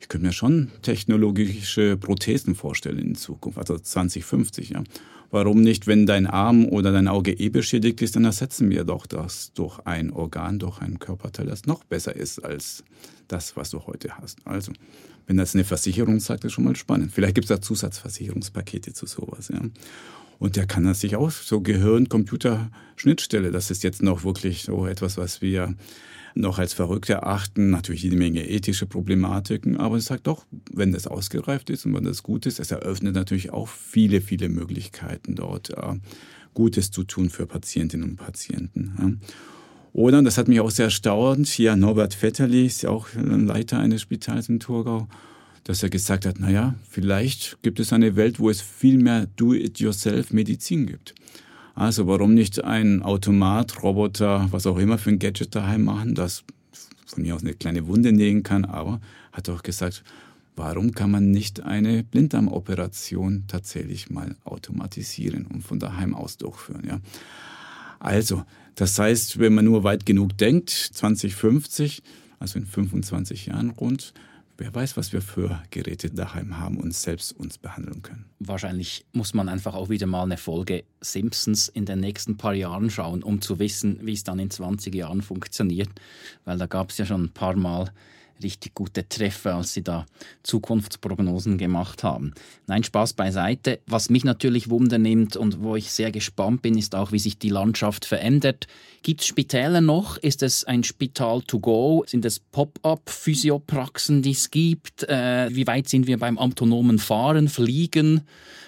[0.00, 4.82] ich könnte mir schon technologische Prothesen vorstellen in Zukunft, also 2050, ja.
[5.32, 9.06] Warum nicht, wenn dein Arm oder dein Auge eh beschädigt ist, dann ersetzen wir doch
[9.06, 12.82] das durch ein Organ, durch ein Körperteil, das noch besser ist als
[13.28, 14.38] das, was du heute hast.
[14.44, 14.72] Also,
[15.26, 17.12] wenn das eine Versicherung sagt, ist schon mal spannend.
[17.12, 19.48] Vielleicht gibt es da Zusatzversicherungspakete zu sowas.
[19.48, 19.60] Ja.
[20.38, 23.50] Und der kann das sich auch so Gehirn-Computer-Schnittstelle.
[23.50, 25.74] Das ist jetzt noch wirklich so etwas, was wir
[26.34, 27.70] noch als verrückt erachten.
[27.70, 32.04] Natürlich jede Menge ethische Problematiken, aber es sagt doch, wenn das ausgereift ist und wenn
[32.04, 35.96] das gut ist, es eröffnet natürlich auch viele, viele Möglichkeiten dort äh,
[36.54, 38.94] Gutes zu tun für Patientinnen und Patienten.
[38.98, 39.12] Ja.
[39.92, 44.02] Oder, das hat mich auch sehr erstaunt, hier Norbert Vetterli ist ja auch Leiter eines
[44.02, 45.08] Spitals in Thurgau,
[45.64, 50.86] dass er gesagt hat, naja, vielleicht gibt es eine Welt, wo es viel mehr Do-it-yourself-Medizin
[50.86, 51.14] gibt.
[51.74, 56.44] Also warum nicht ein Automat, Roboter, was auch immer für ein Gadget daheim machen, das
[57.06, 59.00] von mir aus eine kleine Wunde nähen kann, aber
[59.32, 60.04] hat auch gesagt,
[60.56, 67.00] warum kann man nicht eine Blinddarmoperation tatsächlich mal automatisieren und von daheim aus durchführen, ja?
[67.98, 68.44] Also,
[68.74, 72.02] das heißt, wenn man nur weit genug denkt, 2050,
[72.38, 74.14] also in 25 Jahren rund,
[74.60, 78.26] Wer weiß, was wir für Geräte daheim haben und selbst uns behandeln können.
[78.40, 82.90] Wahrscheinlich muss man einfach auch wieder mal eine Folge Simpsons in den nächsten paar Jahren
[82.90, 85.88] schauen, um zu wissen, wie es dann in 20 Jahren funktioniert.
[86.44, 87.90] Weil da gab es ja schon ein paar Mal
[88.42, 90.06] richtig gute Treffer, als sie da
[90.42, 92.34] Zukunftsprognosen gemacht haben.
[92.66, 93.80] Nein, Spaß beiseite.
[93.86, 97.48] Was mich natürlich wundernimmt und wo ich sehr gespannt bin, ist auch, wie sich die
[97.48, 98.66] Landschaft verändert.
[99.02, 100.16] Gibt es Spitäler noch?
[100.18, 102.04] Ist es ein Spital to go?
[102.06, 105.04] Sind es Pop-up-Physiopraxen, die es gibt?
[105.04, 108.22] Äh, wie weit sind wir beim autonomen Fahren, Fliegen?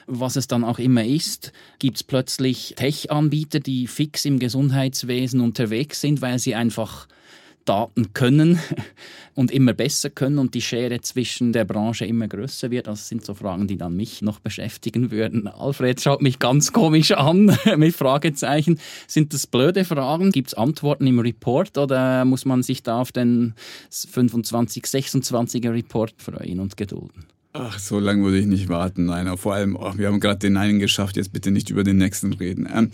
[0.06, 6.00] was es dann auch immer ist, gibt es plötzlich Tech-Anbieter, die fix im Gesundheitswesen unterwegs
[6.00, 7.06] sind, weil sie einfach
[7.64, 8.58] Daten können
[9.34, 12.86] und immer besser können und die Schere zwischen der Branche immer größer wird.
[12.86, 15.48] Das sind so Fragen, die dann mich noch beschäftigen würden.
[15.48, 18.78] Alfred schaut mich ganz komisch an mit Fragezeichen.
[19.06, 20.32] Sind das blöde Fragen?
[20.32, 23.54] Gibt es Antworten im Report oder muss man sich da auf den
[23.90, 27.26] 25, 26er Report freuen und gedulden?
[27.54, 29.06] Ach, so lange würde ich nicht warten.
[29.06, 31.98] Nein, vor allem, oh, wir haben gerade den einen geschafft, jetzt bitte nicht über den
[31.98, 32.66] nächsten reden.
[32.72, 32.90] Ähm,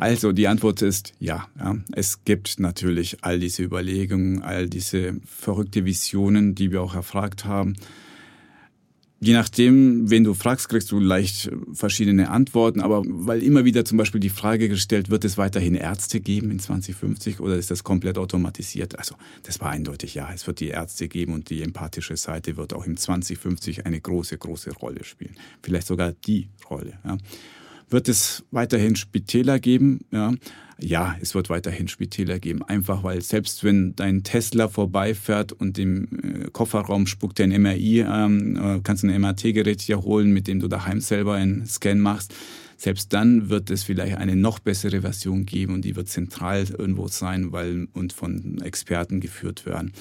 [0.00, 1.76] also die Antwort ist ja, ja.
[1.92, 7.76] Es gibt natürlich all diese Überlegungen, all diese verrückte Visionen, die wir auch erfragt haben.
[9.20, 12.80] Je nachdem, wen du fragst, kriegst du leicht verschiedene Antworten.
[12.80, 16.60] Aber weil immer wieder zum Beispiel die Frage gestellt wird, es weiterhin Ärzte geben in
[16.60, 18.98] 2050 oder ist das komplett automatisiert?
[18.98, 20.30] Also das war eindeutig ja.
[20.32, 24.38] Es wird die Ärzte geben und die empathische Seite wird auch im 2050 eine große,
[24.38, 25.36] große Rolle spielen.
[25.62, 26.94] Vielleicht sogar die Rolle.
[27.04, 27.18] Ja.
[27.90, 30.00] Wird es weiterhin Spitäler geben?
[30.12, 30.32] Ja.
[30.78, 32.62] ja, es wird weiterhin Spitäler geben.
[32.62, 38.56] Einfach weil selbst wenn dein Tesla vorbeifährt und im äh, Kofferraum spuckt dein MRI, ähm,
[38.56, 42.32] äh, kannst du ein MRT-Gerät hier holen, mit dem du daheim selber einen Scan machst.
[42.76, 47.08] Selbst dann wird es vielleicht eine noch bessere Version geben und die wird zentral irgendwo
[47.08, 49.92] sein weil, und von Experten geführt werden.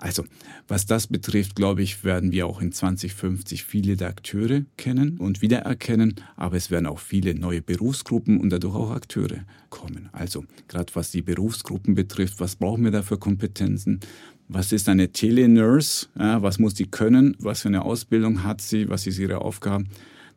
[0.00, 0.24] Also,
[0.66, 5.42] was das betrifft, glaube ich, werden wir auch in 2050 viele der Akteure kennen und
[5.42, 10.08] wiedererkennen, aber es werden auch viele neue Berufsgruppen und dadurch auch Akteure kommen.
[10.12, 14.00] Also, gerade was die Berufsgruppen betrifft, was brauchen wir da für Kompetenzen?
[14.48, 16.06] Was ist eine Telenurse?
[16.18, 17.36] Ja, was muss die können?
[17.38, 18.88] Was für eine Ausbildung hat sie?
[18.88, 19.84] Was ist ihre Aufgabe?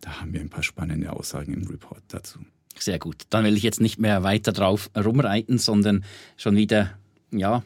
[0.02, 2.40] Da haben wir ein paar spannende Aussagen im Report dazu.
[2.78, 3.24] Sehr gut.
[3.30, 6.04] Dann will ich jetzt nicht mehr weiter drauf rumreiten, sondern
[6.36, 6.92] schon wieder,
[7.32, 7.64] ja,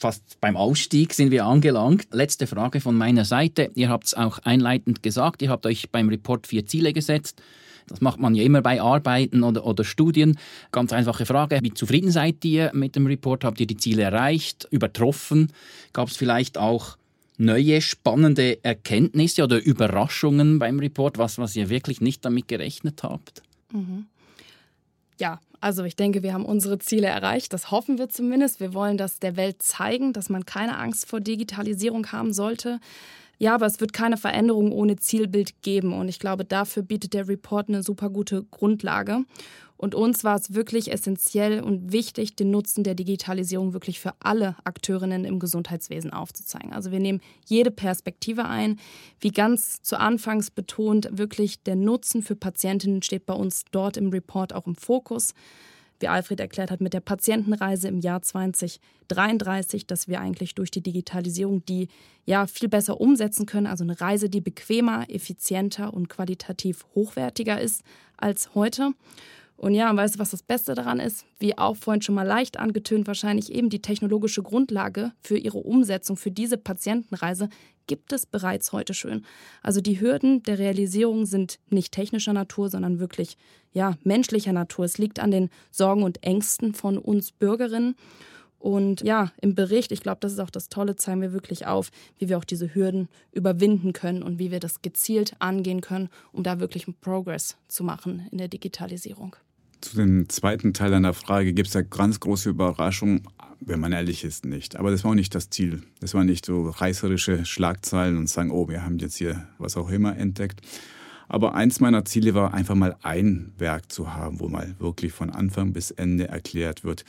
[0.00, 2.08] fast beim Ausstieg sind wir angelangt.
[2.10, 3.70] Letzte Frage von meiner Seite.
[3.74, 7.40] Ihr habt es auch einleitend gesagt, ihr habt euch beim Report vier Ziele gesetzt.
[7.86, 10.38] Das macht man ja immer bei Arbeiten oder, oder Studien.
[10.72, 11.58] Ganz einfache Frage.
[11.62, 13.44] Wie zufrieden seid ihr mit dem Report?
[13.44, 15.52] Habt ihr die Ziele erreicht, übertroffen?
[15.92, 16.96] Gab es vielleicht auch
[17.36, 23.42] neue spannende Erkenntnisse oder Überraschungen beim Report, was, was ihr wirklich nicht damit gerechnet habt?
[23.72, 24.06] Mhm.
[25.18, 27.52] Ja, also ich denke, wir haben unsere Ziele erreicht.
[27.52, 28.60] Das hoffen wir zumindest.
[28.60, 32.80] Wir wollen das der Welt zeigen, dass man keine Angst vor Digitalisierung haben sollte.
[33.38, 35.92] Ja, aber es wird keine Veränderung ohne Zielbild geben.
[35.92, 39.24] Und ich glaube, dafür bietet der Report eine super gute Grundlage.
[39.80, 44.54] Und uns war es wirklich essentiell und wichtig, den Nutzen der Digitalisierung wirklich für alle
[44.64, 46.74] Akteurinnen im Gesundheitswesen aufzuzeigen.
[46.74, 48.78] Also wir nehmen jede Perspektive ein.
[49.20, 54.10] Wie ganz zu Anfangs betont, wirklich der Nutzen für Patientinnen steht bei uns dort im
[54.10, 55.32] Report auch im Fokus.
[55.98, 60.82] Wie Alfred erklärt hat, mit der Patientenreise im Jahr 2033, dass wir eigentlich durch die
[60.82, 61.88] Digitalisierung die
[62.26, 63.66] ja viel besser umsetzen können.
[63.66, 67.82] Also eine Reise, die bequemer, effizienter und qualitativ hochwertiger ist
[68.18, 68.92] als heute.
[69.60, 71.26] Und ja, weißt du, was das Beste daran ist?
[71.38, 76.16] Wie auch vorhin schon mal leicht angetönt, wahrscheinlich eben die technologische Grundlage für ihre Umsetzung,
[76.16, 77.50] für diese Patientenreise
[77.86, 79.26] gibt es bereits heute schön.
[79.62, 83.36] Also die Hürden der Realisierung sind nicht technischer Natur, sondern wirklich
[83.74, 84.86] ja, menschlicher Natur.
[84.86, 87.96] Es liegt an den Sorgen und Ängsten von uns Bürgerinnen.
[88.58, 91.90] Und ja, im Bericht, ich glaube, das ist auch das Tolle, zeigen wir wirklich auf,
[92.16, 96.44] wie wir auch diese Hürden überwinden können und wie wir das gezielt angehen können, um
[96.44, 99.36] da wirklich einen Progress zu machen in der Digitalisierung.
[99.80, 103.22] Zu dem zweiten Teil deiner Frage gibt es ja ganz große Überraschungen,
[103.60, 104.76] wenn man ehrlich ist, nicht.
[104.76, 105.82] Aber das war auch nicht das Ziel.
[106.00, 109.90] Das war nicht so reißerische Schlagzeilen und sagen, oh, wir haben jetzt hier was auch
[109.90, 110.60] immer entdeckt.
[111.28, 115.30] Aber eins meiner Ziele war einfach mal ein Werk zu haben, wo mal wirklich von
[115.30, 117.04] Anfang bis Ende erklärt wird,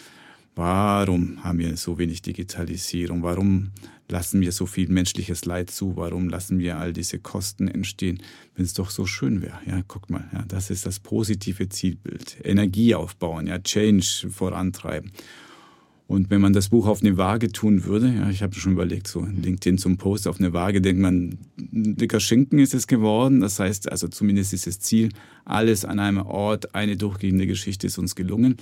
[0.56, 3.24] Warum haben wir so wenig Digitalisierung?
[3.24, 3.72] Warum
[4.12, 5.96] lassen wir so viel menschliches Leid zu?
[5.96, 8.22] Warum lassen wir all diese Kosten entstehen,
[8.56, 9.60] wenn es doch so schön wäre?
[9.66, 12.38] Ja, guck mal, ja, das ist das positive Zielbild.
[12.44, 15.12] Energie aufbauen, ja, Change vorantreiben.
[16.08, 19.08] Und wenn man das Buch auf eine Waage tun würde, ja, ich habe schon überlegt,
[19.08, 23.40] so LinkedIn zum Post auf eine Waage, denkt man, ein dicker Schinken ist es geworden.
[23.40, 25.14] Das heißt, also zumindest ist das Ziel,
[25.46, 28.58] alles an einem Ort, eine durchgehende Geschichte ist uns gelungen.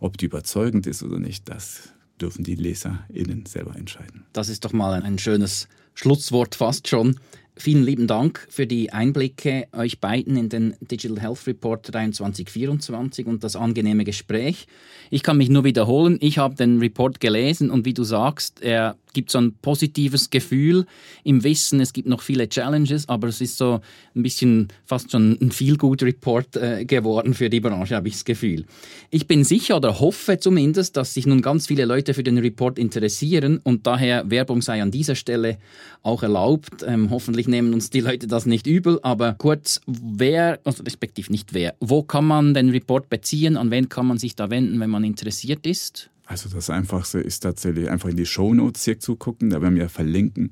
[0.00, 4.24] Ob die überzeugend ist oder nicht, das dürfen die LeserInnen selber entscheiden.
[4.32, 7.18] Das ist doch mal ein schönes Schlusswort fast schon.
[7.56, 13.44] Vielen lieben Dank für die Einblicke euch beiden in den Digital Health Report 2324 und
[13.44, 14.66] das angenehme Gespräch.
[15.10, 18.96] Ich kann mich nur wiederholen, ich habe den Report gelesen und wie du sagst, er
[19.14, 20.84] gibt so ein positives Gefühl
[21.22, 23.80] im Wissen, es gibt noch viele Challenges, aber es ist so
[24.14, 28.66] ein bisschen fast schon ein Feel-Good-Report äh, geworden für die Branche, habe ich das Gefühl.
[29.10, 32.78] Ich bin sicher oder hoffe zumindest, dass sich nun ganz viele Leute für den Report
[32.78, 35.58] interessieren und daher Werbung sei an dieser Stelle
[36.02, 36.84] auch erlaubt.
[36.86, 41.54] Ähm, hoffentlich nehmen uns die Leute das nicht übel, aber kurz, wer, also respektiv nicht
[41.54, 44.90] wer, wo kann man den Report beziehen, an wen kann man sich da wenden, wenn
[44.90, 46.10] man interessiert ist?
[46.26, 49.88] Also das Einfachste ist tatsächlich einfach in die Shownotes hier zu gucken, da werden wir
[49.88, 50.50] verlinken.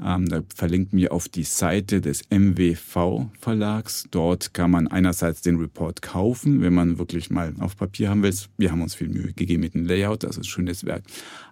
[0.00, 4.06] Ähm, da verlinken wir auf die Seite des MWV Verlags.
[4.10, 8.34] Dort kann man einerseits den Report kaufen, wenn man wirklich mal auf Papier haben will.
[8.58, 11.02] Wir haben uns viel Mühe gegeben mit dem Layout, das ist ein schönes Werk.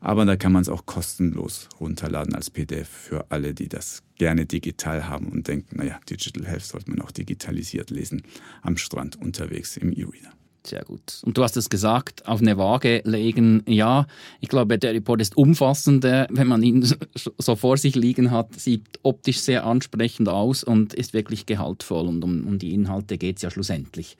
[0.01, 4.47] Aber da kann man es auch kostenlos runterladen als PDF für alle, die das gerne
[4.47, 8.23] digital haben und denken, naja, Digital Health sollte man auch digitalisiert lesen,
[8.63, 10.36] am Strand unterwegs im E-Reader.
[10.67, 11.21] Sehr gut.
[11.25, 13.63] Und du hast es gesagt, auf eine Waage legen.
[13.67, 14.07] Ja,
[14.41, 16.85] ich glaube, der Report ist umfassender, wenn man ihn
[17.39, 22.09] so vor sich liegen hat, sieht optisch sehr ansprechend aus und ist wirklich gehaltvoll.
[22.09, 24.17] Und um, um die Inhalte geht es ja schlussendlich.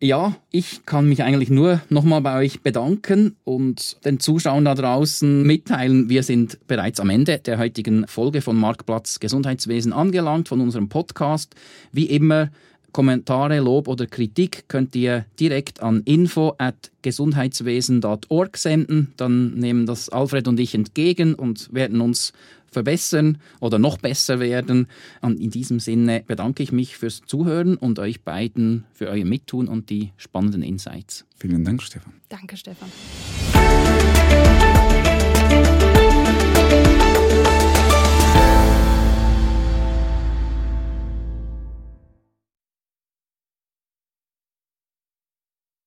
[0.00, 5.42] Ja, ich kann mich eigentlich nur nochmal bei euch bedanken und den Zuschauern da draußen
[5.42, 10.88] mitteilen, wir sind bereits am Ende der heutigen Folge von Marktplatz Gesundheitswesen angelangt, von unserem
[10.88, 11.56] Podcast.
[11.90, 12.50] Wie immer
[12.92, 19.12] Kommentare, Lob oder Kritik könnt ihr direkt an info@gesundheitswesen.org senden.
[19.16, 22.32] Dann nehmen das Alfred und ich entgegen und werden uns
[22.70, 24.88] verbessern oder noch besser werden.
[25.20, 29.68] Und in diesem Sinne bedanke ich mich fürs Zuhören und euch beiden für euer Mittun
[29.68, 31.24] und die spannenden Insights.
[31.36, 32.14] Vielen Dank, Stefan.
[32.28, 32.88] Danke, Stefan.